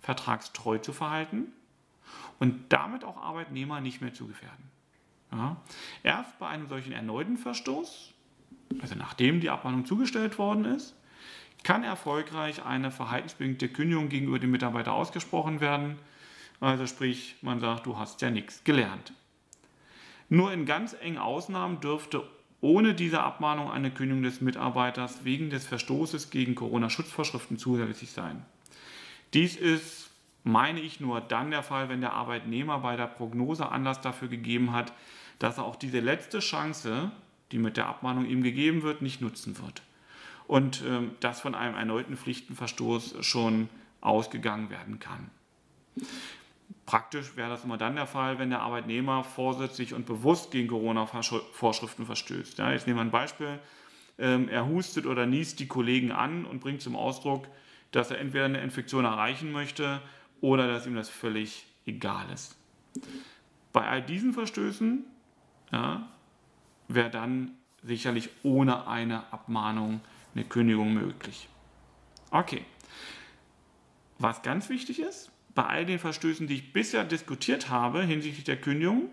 vertragstreu 0.02 0.80
zu 0.80 0.92
verhalten 0.92 1.46
und 2.40 2.74
damit 2.74 3.06
auch 3.06 3.16
Arbeitnehmer 3.16 3.80
nicht 3.80 4.02
mehr 4.02 4.14
zu 4.14 4.28
gefährden. 4.28 4.79
Ja. 5.32 5.58
Erst 6.04 6.40
bei 6.40 6.48
einem 6.48 6.68
solchen 6.68 6.92
erneuten 6.92 7.38
Verstoß, 7.38 8.14
also 8.82 8.96
nachdem 8.96 9.42
die 9.42 9.50
Abmahnung 9.50 9.86
zugestellt 9.86 10.38
worden 10.38 10.66
ist, 10.66 10.96
kann 11.64 11.84
erfolgreich 11.84 12.66
eine 12.66 12.92
verhaltensbedingte 12.92 13.70
Kündigung 13.70 14.10
gegenüber 14.10 14.40
dem 14.40 14.52
Mitarbeiter 14.52 14.94
ausgesprochen 14.94 15.60
werden. 15.60 15.98
Also 16.60 16.88
sprich, 16.88 17.36
man 17.42 17.60
sagt, 17.60 17.86
du 17.86 17.98
hast 17.98 18.22
ja 18.22 18.32
nichts 18.32 18.64
gelernt. 18.64 19.14
Nur 20.30 20.52
in 20.52 20.66
ganz 20.66 20.94
engen 20.94 21.18
Ausnahmen 21.18 21.80
dürfte 21.80 22.24
ohne 22.62 22.94
diese 22.94 23.22
Abmahnung 23.22 23.72
eine 23.72 23.90
Kündigung 23.90 24.24
des 24.24 24.42
Mitarbeiters 24.42 25.24
wegen 25.24 25.50
des 25.50 25.66
Verstoßes 25.66 26.30
gegen 26.30 26.56
Corona-Schutzvorschriften 26.56 27.58
zulässig 27.58 28.12
sein. 28.12 28.46
Dies 29.34 29.56
ist, 29.56 30.10
meine 30.44 30.82
ich, 30.82 31.00
nur 31.00 31.22
dann 31.22 31.52
der 31.52 31.64
Fall, 31.64 31.90
wenn 31.90 32.02
der 32.02 32.14
Arbeitnehmer 32.14 32.80
bei 32.80 32.96
der 32.98 33.08
Prognose 33.08 33.72
Anlass 33.72 34.02
dafür 34.02 34.28
gegeben 34.28 34.74
hat, 34.74 34.92
dass 35.40 35.58
er 35.58 35.66
auch 35.66 35.76
diese 35.76 36.00
letzte 36.00 36.40
Chance, 36.40 37.12
die 37.52 37.58
mit 37.58 37.78
der 37.78 37.88
Abmahnung 37.88 38.26
ihm 38.26 38.44
gegeben 38.44 38.84
wird, 38.84 39.02
nicht 39.02 39.22
nutzen 39.22 39.58
wird. 39.58 39.82
Und 40.48 40.84
ähm, 40.88 41.12
das 41.20 41.42
von 41.42 41.56
einem 41.56 41.76
erneuten 41.76 42.18
Pflichtenverstoß 42.18 43.16
schon 43.26 43.70
ausgegangen 44.02 44.70
werden 44.70 45.00
kann. 45.00 45.30
Praktisch 46.86 47.36
wäre 47.36 47.50
das 47.50 47.64
immer 47.64 47.78
dann 47.78 47.96
der 47.96 48.08
Fall, 48.08 48.40
wenn 48.40 48.50
der 48.50 48.62
Arbeitnehmer 48.62 49.24
vorsätzlich 49.24 49.94
und 49.94 50.06
bewusst 50.06 50.52
gegen 50.52 50.68
Corona-Vorschriften 50.68 52.06
verstößt. 52.06 52.58
Ja, 52.58 52.72
jetzt 52.72 52.88
nehmen 52.88 52.98
wir 52.98 53.04
ein 53.04 53.12
Beispiel. 53.12 53.60
Ähm, 54.18 54.50
er 54.50 54.68
hustet 54.68 55.06
oder 55.06 55.26
niest 55.26 55.60
die 55.60 55.68
Kollegen 55.68 56.12
an 56.12 56.46
und 56.46 56.60
bringt 56.60 56.82
zum 56.82 56.96
Ausdruck, 56.96 57.48
dass 57.92 58.12
er 58.12 58.20
entweder 58.20 58.46
eine 58.46 58.62
Infektion 58.62 59.06
erreichen 59.06 59.52
möchte 59.52 60.02
oder 60.42 60.68
dass 60.68 60.88
ihm 60.88 60.96
das 60.96 61.10
völlig 61.10 61.68
egal 61.86 62.26
ist. 62.34 62.58
Bei 63.72 63.88
all 63.88 64.02
diesen 64.02 64.34
Verstößen 64.34 65.06
ja, 65.72 66.08
wäre 66.88 67.10
dann 67.10 67.52
sicherlich 67.84 68.30
ohne 68.44 68.88
eine 68.88 69.32
Abmahnung 69.32 70.02
eine 70.36 70.44
Kündigung 70.44 70.94
möglich. 70.94 71.48
Okay. 72.32 72.66
Was 74.18 74.42
ganz 74.42 74.70
wichtig 74.70 75.00
ist, 75.00 75.32
bei 75.56 75.64
all 75.64 75.86
den 75.86 76.00
Verstößen, 76.00 76.48
die 76.48 76.56
ich 76.56 76.74
bisher 76.74 77.04
diskutiert 77.04 77.70
habe 77.70 78.04
hinsichtlich 78.04 78.44
der 78.44 78.60
Kündigung, 78.60 79.10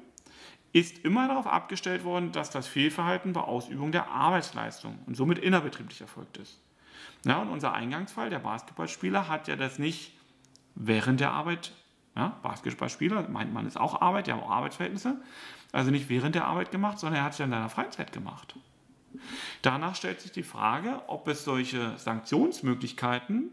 ist 0.73 0.99
immer 1.05 1.29
darauf 1.29 1.47
abgestellt 1.47 2.05
worden, 2.05 2.33
dass 2.33 2.51
das 2.51 2.67
Fehlverhalten 2.67 3.33
bei 3.33 3.41
Ausübung 3.41 3.93
der 3.93 4.11
Arbeitsleistung 4.11 4.99
und 5.07 5.17
somit 5.17 5.39
innerbetrieblich 5.39 6.01
erfolgt 6.01 6.37
ist. 6.37 6.61
Ja, 7.25 7.41
und 7.41 7.49
unser 7.49 7.73
Eingangsfall, 7.73 8.31
der 8.31 8.41
Basketballspieler, 8.41 9.29
hat 9.29 9.49
ja 9.49 9.57
das 9.57 9.79
nicht 9.79 10.13
während 10.75 11.21
der 11.21 11.31
Arbeit, 11.31 11.73
ja, 12.15 12.39
Basketballspieler, 12.43 13.29
meint 13.29 13.55
man 13.55 13.67
ist 13.67 13.79
auch 13.79 14.01
Arbeit, 14.01 14.27
der 14.27 14.37
hat 14.37 14.43
auch 14.43 14.51
Arbeitsverhältnisse, 14.51 15.21
also 15.73 15.91
nicht 15.91 16.09
während 16.09 16.35
der 16.35 16.47
Arbeit 16.47 16.71
gemacht, 16.71 16.99
sondern 16.99 17.21
er 17.21 17.25
hat 17.25 17.33
es 17.33 17.39
ja 17.39 17.45
in 17.45 17.51
seiner 17.51 17.71
Freizeit 17.71 18.13
gemacht. 18.13 18.57
Danach 19.63 19.95
stellt 19.95 20.21
sich 20.21 20.33
die 20.33 20.43
Frage, 20.43 21.03
ob 21.09 21.29
es 21.29 21.45
solche 21.45 21.97
Sanktionsmöglichkeiten 21.99 23.51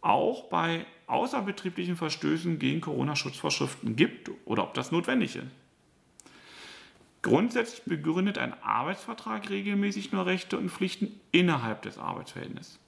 auch 0.00 0.48
bei 0.48 0.86
außerbetrieblichen 1.06 1.96
Verstößen 1.96 2.58
gegen 2.58 2.80
Corona-Schutzvorschriften 2.80 3.96
gibt 3.96 4.30
oder 4.44 4.64
ob 4.64 4.74
das 4.74 4.92
notwendig 4.92 5.36
ist. 5.36 5.46
Grundsätzlich 7.22 7.84
begründet 7.84 8.36
ein 8.36 8.52
Arbeitsvertrag 8.62 9.48
regelmäßig 9.48 10.12
nur 10.12 10.26
Rechte 10.26 10.58
und 10.58 10.70
Pflichten 10.70 11.20
innerhalb 11.32 11.80
des 11.80 11.96
Arbeitsverhältnisses. 11.96 12.78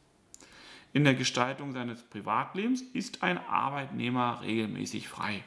In 0.93 1.05
der 1.05 1.15
Gestaltung 1.15 1.73
seines 1.73 2.03
Privatlebens 2.03 2.83
ist 2.83 3.23
ein 3.23 3.39
Arbeitnehmer 3.39 4.41
regelmäßig 4.43 5.09
frei. 5.09 5.43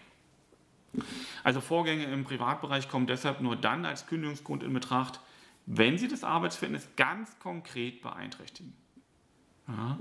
Also 1.43 1.61
Vorgänge 1.61 2.05
im 2.05 2.23
Privatbereich 2.23 2.89
kommen 2.89 3.07
deshalb 3.07 3.41
nur 3.41 3.55
dann 3.55 3.85
als 3.85 4.07
Kündigungsgrund 4.07 4.63
in 4.63 4.73
Betracht, 4.73 5.19
wenn 5.65 5.97
sie 5.97 6.07
das 6.07 6.23
Arbeitsverhältnis 6.23 6.87
ganz 6.95 7.37
konkret 7.39 8.01
beeinträchtigen. 8.01 8.73
Ja. 9.67 9.99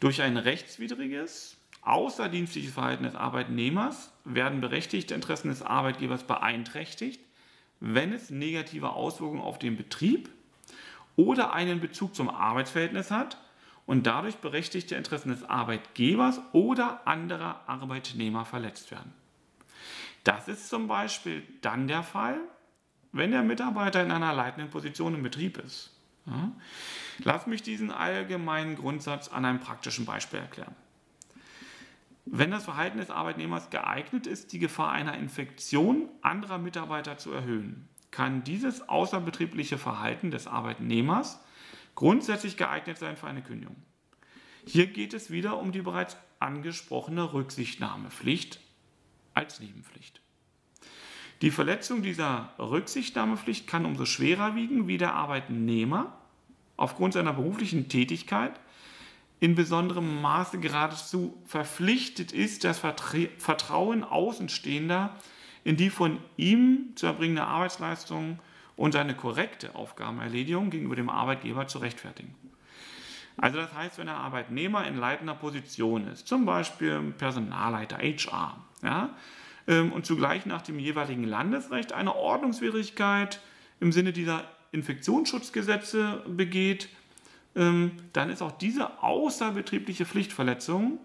Durch 0.00 0.20
ein 0.20 0.36
rechtswidriges, 0.36 1.56
außerdienstliches 1.82 2.74
Verhalten 2.74 3.04
des 3.04 3.14
Arbeitnehmers 3.14 4.12
werden 4.24 4.60
berechtigte 4.60 5.14
Interessen 5.14 5.48
des 5.48 5.62
Arbeitgebers 5.62 6.24
beeinträchtigt, 6.24 7.20
wenn 7.80 8.12
es 8.12 8.30
negative 8.30 8.90
Auswirkungen 8.90 9.40
auf 9.40 9.58
den 9.58 9.76
Betrieb 9.76 10.28
oder 11.16 11.54
einen 11.54 11.80
Bezug 11.80 12.14
zum 12.14 12.28
Arbeitsverhältnis 12.28 13.10
hat 13.10 13.38
und 13.86 14.06
dadurch 14.06 14.36
berechtigte 14.36 14.96
Interessen 14.96 15.30
des 15.30 15.44
Arbeitgebers 15.44 16.40
oder 16.52 17.06
anderer 17.06 17.62
Arbeitnehmer 17.66 18.44
verletzt 18.44 18.90
werden. 18.90 19.14
Das 20.26 20.48
ist 20.48 20.68
zum 20.68 20.88
Beispiel 20.88 21.44
dann 21.60 21.86
der 21.86 22.02
Fall, 22.02 22.40
wenn 23.12 23.30
der 23.30 23.44
Mitarbeiter 23.44 24.02
in 24.02 24.10
einer 24.10 24.34
leitenden 24.34 24.70
Position 24.70 25.14
im 25.14 25.22
Betrieb 25.22 25.56
ist. 25.56 25.96
Ja? 26.26 26.50
Lass 27.20 27.46
mich 27.46 27.62
diesen 27.62 27.92
allgemeinen 27.92 28.74
Grundsatz 28.74 29.28
an 29.28 29.44
einem 29.44 29.60
praktischen 29.60 30.04
Beispiel 30.04 30.40
erklären. 30.40 30.74
Wenn 32.24 32.50
das 32.50 32.64
Verhalten 32.64 32.98
des 32.98 33.08
Arbeitnehmers 33.08 33.70
geeignet 33.70 34.26
ist, 34.26 34.52
die 34.52 34.58
Gefahr 34.58 34.90
einer 34.90 35.16
Infektion 35.16 36.08
anderer 36.22 36.58
Mitarbeiter 36.58 37.18
zu 37.18 37.30
erhöhen, 37.30 37.88
kann 38.10 38.42
dieses 38.42 38.88
außerbetriebliche 38.88 39.78
Verhalten 39.78 40.32
des 40.32 40.48
Arbeitnehmers 40.48 41.38
grundsätzlich 41.94 42.56
geeignet 42.56 42.98
sein 42.98 43.16
für 43.16 43.28
eine 43.28 43.42
Kündigung. 43.42 43.76
Hier 44.66 44.88
geht 44.88 45.14
es 45.14 45.30
wieder 45.30 45.60
um 45.60 45.70
die 45.70 45.82
bereits 45.82 46.16
angesprochene 46.40 47.32
Rücksichtnahmepflicht 47.32 48.65
als 49.36 49.60
Nebenpflicht. 49.60 50.20
Die 51.42 51.50
Verletzung 51.50 52.02
dieser 52.02 52.54
Rücksichtnahmepflicht 52.58 53.66
kann 53.66 53.84
umso 53.84 54.06
schwerer 54.06 54.56
wiegen, 54.56 54.88
wie 54.88 54.96
der 54.96 55.14
Arbeitnehmer 55.14 56.16
aufgrund 56.76 57.12
seiner 57.12 57.34
beruflichen 57.34 57.88
Tätigkeit 57.88 58.58
in 59.38 59.54
besonderem 59.54 60.22
Maße 60.22 60.58
geradezu 60.58 61.36
verpflichtet 61.44 62.32
ist, 62.32 62.64
das 62.64 62.78
Vertrauen 62.78 64.02
Außenstehender 64.02 65.14
in 65.62 65.76
die 65.76 65.90
von 65.90 66.18
ihm 66.36 66.92
zu 66.94 67.06
erbringende 67.06 67.44
Arbeitsleistung 67.44 68.38
und 68.76 68.92
seine 68.92 69.14
korrekte 69.14 69.74
Aufgabenerledigung 69.74 70.70
gegenüber 70.70 70.96
dem 70.96 71.10
Arbeitgeber 71.10 71.66
zu 71.66 71.78
rechtfertigen. 71.78 72.34
Also 73.36 73.58
das 73.58 73.74
heißt, 73.74 73.98
wenn 73.98 74.06
der 74.06 74.16
Arbeitnehmer 74.16 74.86
in 74.86 74.96
leitender 74.96 75.34
Position 75.34 76.08
ist, 76.08 76.26
zum 76.26 76.46
Beispiel 76.46 77.12
Personalleiter, 77.18 77.98
HR, 77.98 78.65
ja, 78.82 79.16
ähm, 79.66 79.92
und 79.92 80.06
zugleich 80.06 80.46
nach 80.46 80.62
dem 80.62 80.78
jeweiligen 80.78 81.24
Landesrecht 81.24 81.92
eine 81.92 82.14
Ordnungswidrigkeit 82.14 83.40
im 83.80 83.92
Sinne 83.92 84.12
dieser 84.12 84.44
Infektionsschutzgesetze 84.72 86.24
begeht, 86.28 86.88
ähm, 87.54 87.92
dann 88.12 88.30
ist 88.30 88.42
auch 88.42 88.52
diese 88.52 89.02
außerbetriebliche 89.02 90.04
Pflichtverletzung 90.04 90.98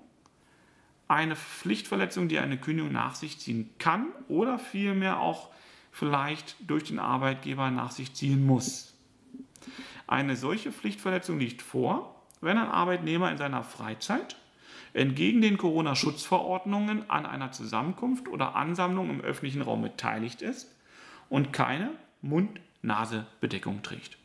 eine 1.12 1.36
Pflichtverletzung, 1.36 2.29
die 2.29 2.39
eine 2.39 2.57
Kündigung 2.57 2.93
nach 2.93 3.15
sich 3.15 3.38
ziehen 3.38 3.69
kann 3.79 4.07
oder 4.29 4.57
vielmehr 4.57 5.19
auch 5.19 5.49
vielleicht 5.91 6.55
durch 6.65 6.86
den 6.86 6.99
Arbeitgeber 6.99 7.69
nach 7.69 7.91
sich 7.91 8.13
ziehen 8.13 8.45
muss. 8.45 8.93
Eine 10.07 10.38
solche 10.38 10.71
Pflichtverletzung 10.71 11.38
liegt 11.38 11.62
vor, 11.62 12.15
wenn 12.39 12.57
ein 12.57 12.69
Arbeitnehmer 12.69 13.29
in 13.29 13.38
seiner 13.38 13.63
Freizeit 13.63 14.38
entgegen 14.94 15.41
den 15.41 15.58
Corona-Schutzverordnungen 15.58 17.10
an 17.10 17.26
einer 17.26 17.52
Zusammenkunft 17.52 18.28
oder 18.28 18.56
Ansammlung 18.56 19.10
im 19.10 19.22
öffentlichen 19.22 19.62
Raum 19.62 19.82
beteiligt 19.82 20.41
ist 20.41 20.74
und 21.30 21.54
keine 21.54 21.91
Mund-Nase-Bedeckung 22.22 23.82
trägt. 23.82 24.17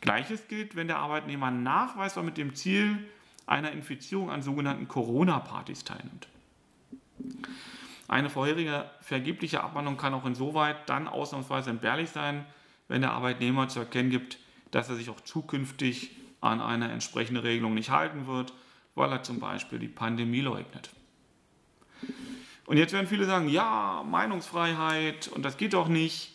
Gleiches 0.00 0.48
gilt, 0.48 0.76
wenn 0.76 0.88
der 0.88 0.98
Arbeitnehmer 0.98 1.50
nachweisbar 1.50 2.24
mit 2.24 2.36
dem 2.36 2.54
Ziel 2.54 2.98
einer 3.46 3.72
Infizierung 3.72 4.30
an 4.30 4.42
sogenannten 4.42 4.88
Corona-Partys 4.88 5.84
teilnimmt. 5.84 6.28
Eine 8.08 8.28
vorherige 8.28 8.90
vergebliche 9.00 9.62
Abmahnung 9.62 9.96
kann 9.96 10.14
auch 10.14 10.26
insoweit 10.26 10.88
dann 10.88 11.08
ausnahmsweise 11.08 11.70
entbehrlich 11.70 12.10
sein, 12.10 12.44
wenn 12.88 13.00
der 13.00 13.12
Arbeitnehmer 13.12 13.68
zu 13.68 13.78
erkennen 13.78 14.10
gibt, 14.10 14.38
dass 14.70 14.88
er 14.88 14.96
sich 14.96 15.08
auch 15.08 15.20
zukünftig 15.20 16.10
an 16.40 16.60
eine 16.60 16.90
entsprechende 16.90 17.42
Regelung 17.44 17.74
nicht 17.74 17.90
halten 17.90 18.26
wird, 18.26 18.52
weil 18.94 19.10
er 19.10 19.22
zum 19.22 19.40
Beispiel 19.40 19.78
die 19.78 19.88
Pandemie 19.88 20.40
leugnet. 20.40 20.90
Und 22.66 22.76
jetzt 22.76 22.92
werden 22.92 23.06
viele 23.06 23.24
sagen, 23.24 23.48
ja, 23.48 24.04
Meinungsfreiheit 24.08 25.28
und 25.28 25.44
das 25.44 25.56
geht 25.56 25.74
doch 25.74 25.88
nicht. 25.88 26.32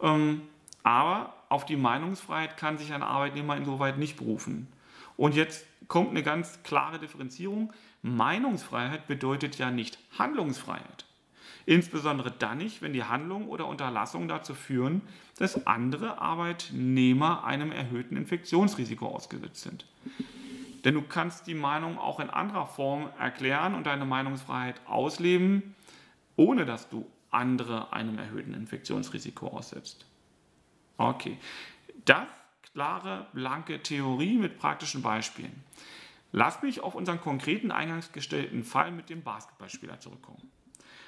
Ähm, 0.00 0.42
aber 0.82 1.34
auf 1.48 1.64
die 1.64 1.76
Meinungsfreiheit 1.76 2.56
kann 2.56 2.78
sich 2.78 2.92
ein 2.92 3.02
Arbeitnehmer 3.02 3.56
insoweit 3.56 3.98
nicht 3.98 4.16
berufen. 4.16 4.68
Und 5.16 5.34
jetzt 5.34 5.66
kommt 5.88 6.10
eine 6.10 6.22
ganz 6.22 6.62
klare 6.62 6.98
Differenzierung. 6.98 7.72
Meinungsfreiheit 8.02 9.06
bedeutet 9.06 9.58
ja 9.58 9.70
nicht 9.70 9.98
Handlungsfreiheit. 10.18 11.04
Insbesondere 11.66 12.30
dann 12.30 12.58
nicht, 12.58 12.80
wenn 12.80 12.92
die 12.92 13.04
Handlung 13.04 13.48
oder 13.48 13.66
Unterlassung 13.66 14.28
dazu 14.28 14.54
führen, 14.54 15.02
dass 15.36 15.66
andere 15.66 16.18
Arbeitnehmer 16.18 17.44
einem 17.44 17.72
erhöhten 17.72 18.16
Infektionsrisiko 18.16 19.06
ausgesetzt 19.06 19.62
sind. 19.62 19.84
Denn 20.84 20.94
du 20.94 21.02
kannst 21.02 21.46
die 21.46 21.54
Meinung 21.54 21.98
auch 21.98 22.20
in 22.20 22.30
anderer 22.30 22.66
Form 22.66 23.10
erklären 23.18 23.74
und 23.74 23.86
deine 23.86 24.04
Meinungsfreiheit 24.04 24.80
ausleben, 24.86 25.74
ohne 26.36 26.64
dass 26.64 26.88
du 26.88 27.06
andere 27.30 27.92
einem 27.92 28.18
erhöhten 28.18 28.54
Infektionsrisiko 28.54 29.48
aussetzt. 29.48 30.06
Okay, 30.96 31.38
das 32.04 32.26
klare, 32.72 33.26
blanke 33.32 33.82
Theorie 33.82 34.36
mit 34.36 34.58
praktischen 34.58 35.02
Beispielen. 35.02 35.64
Lass 36.32 36.62
mich 36.62 36.80
auf 36.80 36.94
unseren 36.94 37.20
konkreten 37.20 37.70
eingangs 37.70 38.12
gestellten 38.12 38.62
Fall 38.62 38.90
mit 38.90 39.08
dem 39.08 39.22
Basketballspieler 39.22 39.98
zurückkommen. 40.00 40.50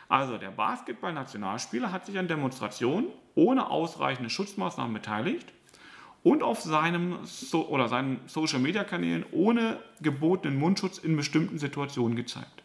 Also 0.09 0.39
der 0.39 0.51
Basketball-Nationalspieler 0.51 1.93
hat 1.93 2.07
sich 2.07 2.19
an 2.19 2.27
Demonstrationen 2.27 3.09
ohne 3.37 3.71
ausreichende 3.71 4.31
Schutzmaßnahmen 4.31 4.93
beteiligt 4.93 5.53
und 6.23 6.43
auf 6.43 6.61
seinem 6.61 7.19
so 7.25 7.69
oder 7.69 7.89
seinen 7.89 8.21
Social 8.27 8.59
Media 8.59 8.85
Kanälen 8.85 9.25
ohne 9.33 9.79
gebotenen 10.01 10.59
Mundschutz 10.59 10.99
in 10.99 11.17
bestimmten 11.17 11.59
Situationen 11.59 12.17
gezeigt. 12.17 12.63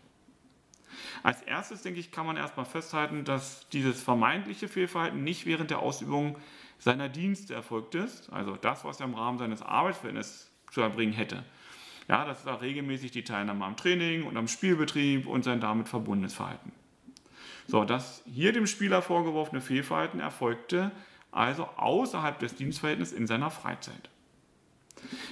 Als 1.23 1.41
erstes 1.41 1.81
denke 1.81 1.99
ich, 1.99 2.11
kann 2.11 2.25
man 2.25 2.37
erstmal 2.37 2.65
festhalten, 2.65 3.23
dass 3.23 3.67
dieses 3.69 4.01
vermeintliche 4.01 4.67
Fehlverhalten 4.67 5.23
nicht 5.23 5.45
während 5.45 5.71
der 5.71 5.79
Ausübung 5.79 6.37
seiner 6.77 7.09
Dienste 7.09 7.53
erfolgt 7.53 7.95
ist, 7.95 8.31
also 8.31 8.57
das, 8.57 8.83
was 8.83 8.99
er 8.99 9.07
im 9.07 9.15
Rahmen 9.15 9.39
seines 9.39 9.61
Arbeitsverhältnisses 9.61 10.51
zu 10.71 10.81
erbringen 10.81 11.13
hätte. 11.13 11.43
Ja, 12.07 12.25
das 12.25 12.41
ist 12.41 12.47
auch 12.47 12.61
regelmäßig 12.61 13.11
die 13.11 13.23
Teilnahme 13.23 13.65
am 13.65 13.75
Training 13.77 14.23
und 14.23 14.37
am 14.37 14.47
Spielbetrieb 14.47 15.25
und 15.25 15.43
sein 15.43 15.59
damit 15.59 15.87
verbundenes 15.87 16.33
Verhalten. 16.33 16.71
So, 17.67 17.83
das 17.83 18.21
hier 18.31 18.53
dem 18.53 18.67
Spieler 18.67 19.01
vorgeworfene 19.01 19.61
Fehlverhalten 19.61 20.19
erfolgte 20.19 20.91
also 21.35 21.67
außerhalb 21.75 22.39
des 22.39 22.55
Dienstverhältnisses 22.55 23.17
in 23.17 23.27
seiner 23.27 23.51
Freizeit. 23.51 24.09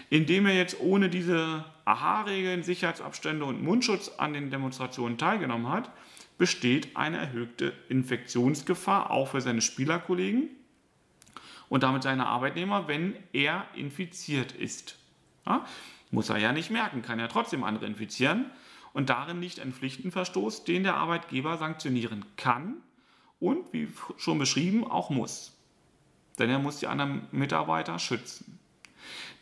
Indem 0.10 0.46
er 0.46 0.54
jetzt 0.54 0.80
ohne 0.82 1.10
diese 1.10 1.66
Aha-Regeln, 1.86 2.62
Sicherheitsabstände 2.63 3.46
und 3.46 3.63
Mundschutz 3.63 4.12
an 4.18 4.34
den 4.34 4.52
Demonstrationen 4.52 5.18
teilgenommen 5.18 5.70
hat, 5.70 5.89
besteht 6.38 6.96
eine 6.98 7.18
erhöhte 7.18 7.74
Infektionsgefahr 7.89 9.12
auch 9.12 9.30
für 9.30 9.42
seine 9.42 9.62
Spielerkollegen 9.62 10.50
und 11.70 11.84
damit 11.84 12.04
seine 12.04 12.28
Arbeitnehmer, 12.28 12.88
wenn 12.88 13.16
er 13.32 13.66
infiziert 13.74 14.52
ist. 14.52 14.98
Ja, 15.46 15.66
muss 16.12 16.30
er 16.30 16.38
ja 16.38 16.52
nicht 16.52 16.70
merken, 16.70 17.02
kann 17.02 17.20
ja 17.20 17.28
trotzdem 17.28 17.63
andere 17.63 17.86
infizieren 17.86 18.52
und 18.92 19.10
darin 19.10 19.42
liegt 19.42 19.60
ein 19.60 19.74
Pflichtenverstoß, 19.74 20.66
den 20.66 20.84
der 20.84 20.96
Arbeitgeber 20.96 21.58
sanktionieren 21.58 22.26
kann 22.36 22.76
und, 23.39 23.72
wie 23.74 23.88
schon 24.18 24.38
beschrieben, 24.38 24.86
auch 24.86 25.10
muss 25.10 25.53
denn 26.39 26.50
er 26.50 26.60
muss 26.60 26.80
die 26.80 26.88
anderen 26.88 27.28
Mitarbeiter 27.32 28.00
schützen. 28.00 28.60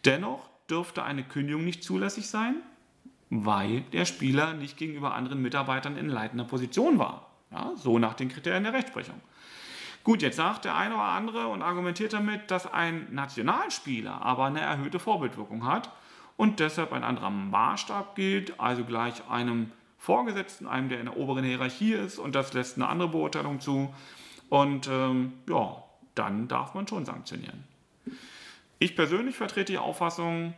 Dennoch 0.06 0.50
dürfte 0.70 1.04
eine 1.04 1.24
Kündigung 1.24 1.64
nicht 1.64 1.84
zulässig 1.84 2.28
sein, 2.28 2.56
weil 3.30 3.82
der 3.94 4.06
Spieler 4.06 4.54
nicht 4.54 4.78
gegenüber 4.78 5.14
anderen 5.14 5.42
Mitarbeitern 5.42 5.98
in 5.98 6.10
leitender 6.10 6.46
Position 6.46 7.00
war. 7.00 7.28
Ja, 7.52 7.74
so 7.76 8.00
nach 8.00 8.14
den 8.14 8.30
Kriterien 8.30 8.64
der 8.64 8.74
Rechtsprechung. 8.74 9.20
Gut, 10.04 10.22
jetzt 10.22 10.38
sagt 10.38 10.66
der 10.66 10.76
eine 10.76 10.96
oder 10.96 11.04
andere 11.04 11.48
und 11.48 11.62
argumentiert 11.62 12.14
damit, 12.14 12.50
dass 12.50 12.72
ein 12.72 13.14
Nationalspieler 13.14 14.22
aber 14.22 14.46
eine 14.46 14.62
erhöhte 14.62 15.00
Vorbildwirkung 15.00 15.66
hat 15.66 15.92
und 16.38 16.60
deshalb 16.60 16.92
ein 16.92 17.04
anderer 17.04 17.30
Maßstab 17.30 18.16
gilt, 18.16 18.60
also 18.60 18.84
gleich 18.84 19.30
einem 19.30 19.72
Vorgesetzten, 20.00 20.66
einem, 20.66 20.90
der 20.90 21.00
in 21.00 21.06
der 21.06 21.18
oberen 21.18 21.46
Hierarchie 21.46 21.94
ist 21.94 22.18
und 22.18 22.34
das 22.34 22.54
lässt 22.54 22.78
eine 22.78 22.88
andere 22.88 23.10
Beurteilung 23.10 23.60
zu. 23.60 23.94
Und 24.50 24.88
ähm, 24.88 25.34
ja, 25.48 25.84
dann 26.16 26.48
darf 26.48 26.74
man 26.74 26.88
schon 26.88 27.06
sanktionieren. 27.06 27.64
Ich 28.80 28.96
persönlich 28.96 29.36
vertrete 29.36 29.74
die 29.74 29.78
Auffassung, 29.78 30.54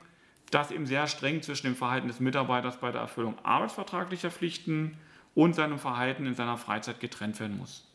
dass 0.49 0.71
eben 0.71 0.85
sehr 0.85 1.07
streng 1.07 1.41
zwischen 1.41 1.67
dem 1.67 1.75
Verhalten 1.75 2.07
des 2.07 2.19
Mitarbeiters 2.19 2.79
bei 2.79 2.91
der 2.91 3.01
Erfüllung 3.01 3.35
arbeitsvertraglicher 3.43 4.31
Pflichten 4.31 4.97
und 5.35 5.55
seinem 5.55 5.79
Verhalten 5.79 6.25
in 6.25 6.35
seiner 6.35 6.57
Freizeit 6.57 6.99
getrennt 6.99 7.39
werden 7.39 7.57
muss. 7.57 7.87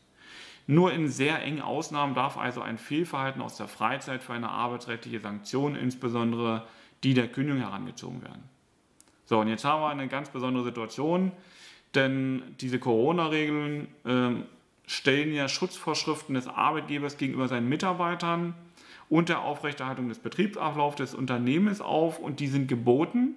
Nur 0.67 0.93
in 0.93 1.07
sehr 1.07 1.41
engen 1.41 1.61
Ausnahmen 1.61 2.13
darf 2.13 2.37
also 2.37 2.61
ein 2.61 2.77
Fehlverhalten 2.77 3.41
aus 3.41 3.57
der 3.57 3.67
Freizeit 3.67 4.21
für 4.21 4.33
eine 4.33 4.49
arbeitsrechtliche 4.49 5.19
Sanktion, 5.19 5.75
insbesondere 5.75 6.67
die 7.03 7.13
der 7.13 7.27
Kündigung, 7.27 7.61
herangezogen 7.61 8.21
werden. 8.21 8.43
So, 9.25 9.39
und 9.39 9.47
jetzt 9.47 9.65
haben 9.65 9.81
wir 9.81 9.89
eine 9.89 10.07
ganz 10.07 10.29
besondere 10.29 10.63
Situation, 10.63 11.31
denn 11.95 12.43
diese 12.59 12.77
Corona-Regeln 12.77 13.87
äh, 14.05 14.43
stellen 14.89 15.33
ja 15.33 15.47
Schutzvorschriften 15.47 16.33
des 16.33 16.47
Arbeitgebers 16.47 17.17
gegenüber 17.17 17.47
seinen 17.47 17.69
Mitarbeitern 17.69 18.55
und 19.07 19.29
der 19.29 19.41
Aufrechterhaltung 19.41 20.09
des 20.09 20.17
Betriebsablaufs 20.17 20.95
des 20.95 21.13
Unternehmens 21.13 21.79
auf 21.79 22.17
und 22.17 22.39
die 22.39 22.47
sind 22.47 22.67
geboten. 22.67 23.35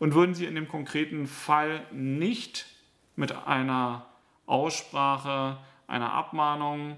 Und 0.00 0.14
würden 0.14 0.34
sie 0.34 0.46
in 0.46 0.56
dem 0.56 0.66
konkreten 0.66 1.28
Fall 1.28 1.86
nicht 1.92 2.66
mit 3.14 3.46
einer 3.46 4.06
Aussprache, 4.46 5.58
einer 5.86 6.12
Abmahnung 6.12 6.96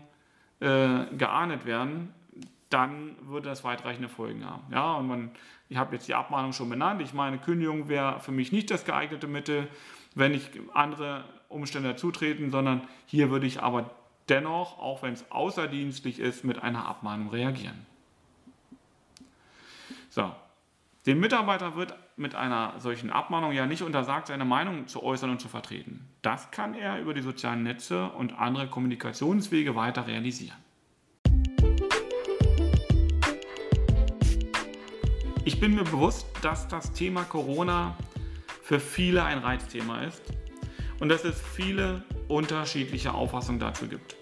äh, 0.61 1.05
geahndet 1.19 1.67
werden, 1.67 2.15
dann 2.71 3.17
würde 3.21 3.51
das 3.51 3.63
weitreichende 3.63 4.09
Folgen 4.09 4.47
haben. 4.47 4.63
Ja, 4.73 4.95
und 4.95 5.07
man, 5.07 5.31
ich 5.69 5.77
habe 5.77 5.95
jetzt 5.97 6.09
die 6.09 6.15
Abmahnung 6.15 6.55
schon 6.55 6.71
benannt. 6.71 7.03
Ich 7.03 7.13
meine, 7.13 7.37
Kündigung 7.37 7.89
wäre 7.89 8.21
für 8.21 8.33
mich 8.33 8.53
nicht 8.53 8.71
das 8.71 8.87
geeignete 8.87 9.27
Mittel, 9.27 9.69
wenn 10.15 10.33
ich 10.33 10.49
andere 10.73 11.25
Umstände 11.53 11.91
dazutreten, 11.91 12.51
sondern 12.51 12.83
hier 13.07 13.31
würde 13.31 13.47
ich 13.47 13.63
aber 13.63 13.91
dennoch, 14.29 14.79
auch 14.79 15.03
wenn 15.03 15.13
es 15.13 15.31
außerdienstlich 15.31 16.19
ist, 16.19 16.45
mit 16.45 16.63
einer 16.63 16.87
Abmahnung 16.87 17.31
reagieren. 17.31 17.87
So, 20.11 20.33
dem 21.07 21.21
Mitarbeiter 21.21 21.75
wird 21.75 21.95
mit 22.17 22.35
einer 22.35 22.75
solchen 22.79 23.11
Abmahnung 23.11 23.53
ja 23.53 23.67
nicht 23.67 23.83
untersagt, 23.83 24.29
seine 24.29 24.45
Meinung 24.45 24.87
zu 24.87 25.03
äußern 25.03 25.31
und 25.31 25.41
zu 25.41 25.49
vertreten. 25.49 26.09
Das 26.21 26.51
kann 26.51 26.75
er 26.75 27.01
über 27.01 27.15
die 27.15 27.23
sozialen 27.23 27.63
Netze 27.63 28.11
und 28.11 28.39
andere 28.39 28.69
Kommunikationswege 28.69 29.75
weiter 29.75 30.07
realisieren. 30.07 30.57
Ich 35.45 35.59
bin 35.59 35.75
mir 35.75 35.83
bewusst, 35.83 36.27
dass 36.43 36.69
das 36.69 36.93
Thema 36.93 37.25
Corona 37.25 37.97
für 38.63 38.79
viele 38.79 39.25
ein 39.25 39.39
Reizthema 39.39 40.03
ist 40.03 40.23
und 41.03 41.09
dass 41.09 41.25
es 41.25 41.35
viele 41.41 42.05
unterschiedliche 42.29 43.13
Auffassungen 43.13 43.59
dazu 43.59 43.89
gibt. 43.89 44.15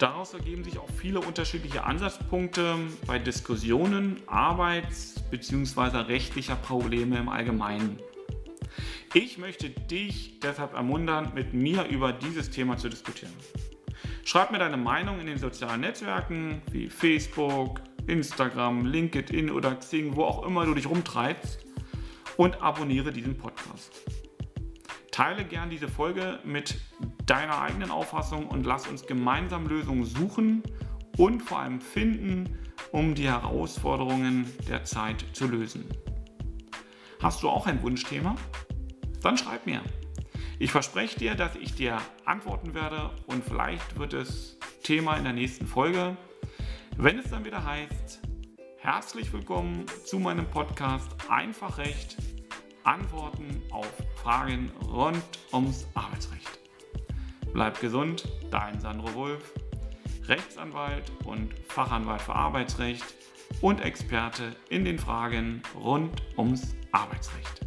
Daraus 0.00 0.34
ergeben 0.34 0.64
sich 0.64 0.78
auch 0.78 0.90
viele 0.90 1.20
unterschiedliche 1.20 1.84
Ansatzpunkte 1.84 2.74
bei 3.06 3.20
Diskussionen 3.20 4.20
arbeits- 4.26 5.22
bzw. 5.30 5.98
rechtlicher 5.98 6.56
Probleme 6.56 7.18
im 7.18 7.28
Allgemeinen. 7.28 8.00
Ich 9.14 9.38
möchte 9.38 9.70
dich 9.70 10.40
deshalb 10.40 10.74
ermuntern, 10.74 11.30
mit 11.36 11.54
mir 11.54 11.84
über 11.84 12.12
dieses 12.12 12.50
Thema 12.50 12.76
zu 12.76 12.88
diskutieren. 12.88 13.32
Schreib 14.24 14.50
mir 14.50 14.58
deine 14.58 14.76
Meinung 14.76 15.20
in 15.20 15.28
den 15.28 15.38
sozialen 15.38 15.82
Netzwerken 15.82 16.62
wie 16.72 16.90
Facebook, 16.90 17.80
Instagram, 18.08 18.86
LinkedIn 18.86 19.52
oder 19.52 19.76
Xing, 19.76 20.16
wo 20.16 20.24
auch 20.24 20.44
immer 20.44 20.66
du 20.66 20.74
dich 20.74 20.90
rumtreibst 20.90 21.64
und 22.36 22.60
abonniere 22.60 23.12
diesen 23.12 23.38
Podcast. 23.38 24.02
Teile 25.16 25.46
gern 25.46 25.70
diese 25.70 25.88
Folge 25.88 26.40
mit 26.44 26.78
deiner 27.24 27.62
eigenen 27.62 27.90
Auffassung 27.90 28.48
und 28.48 28.66
lass 28.66 28.86
uns 28.86 29.06
gemeinsam 29.06 29.66
Lösungen 29.66 30.04
suchen 30.04 30.62
und 31.16 31.40
vor 31.40 31.60
allem 31.60 31.80
finden, 31.80 32.58
um 32.92 33.14
die 33.14 33.26
Herausforderungen 33.26 34.44
der 34.68 34.84
Zeit 34.84 35.24
zu 35.32 35.46
lösen. 35.46 35.86
Hast 37.22 37.42
du 37.42 37.48
auch 37.48 37.66
ein 37.66 37.82
Wunschthema? 37.82 38.34
Dann 39.22 39.38
schreib 39.38 39.64
mir. 39.64 39.80
Ich 40.58 40.70
verspreche 40.70 41.18
dir, 41.18 41.34
dass 41.34 41.56
ich 41.56 41.74
dir 41.74 41.96
antworten 42.26 42.74
werde 42.74 43.08
und 43.26 43.42
vielleicht 43.42 43.98
wird 43.98 44.12
es 44.12 44.58
Thema 44.82 45.16
in 45.16 45.24
der 45.24 45.32
nächsten 45.32 45.66
Folge. 45.66 46.18
Wenn 46.98 47.18
es 47.18 47.30
dann 47.30 47.46
wieder 47.46 47.64
heißt, 47.64 48.20
herzlich 48.76 49.32
willkommen 49.32 49.86
zu 50.04 50.18
meinem 50.18 50.44
Podcast 50.50 51.10
Einfach 51.30 51.78
Recht, 51.78 52.18
Antworten 52.86 53.62
auf 53.70 53.90
Fragen 54.14 54.70
rund 54.88 55.22
ums 55.52 55.86
Arbeitsrecht. 55.94 56.60
Bleib 57.52 57.80
gesund, 57.80 58.28
dein 58.50 58.80
Sandro 58.80 59.12
Wulf, 59.14 59.52
Rechtsanwalt 60.24 61.10
und 61.24 61.52
Fachanwalt 61.68 62.22
für 62.22 62.34
Arbeitsrecht 62.34 63.04
und 63.60 63.80
Experte 63.80 64.54
in 64.68 64.84
den 64.84 64.98
Fragen 64.98 65.62
rund 65.74 66.22
ums 66.36 66.74
Arbeitsrecht. 66.92 67.60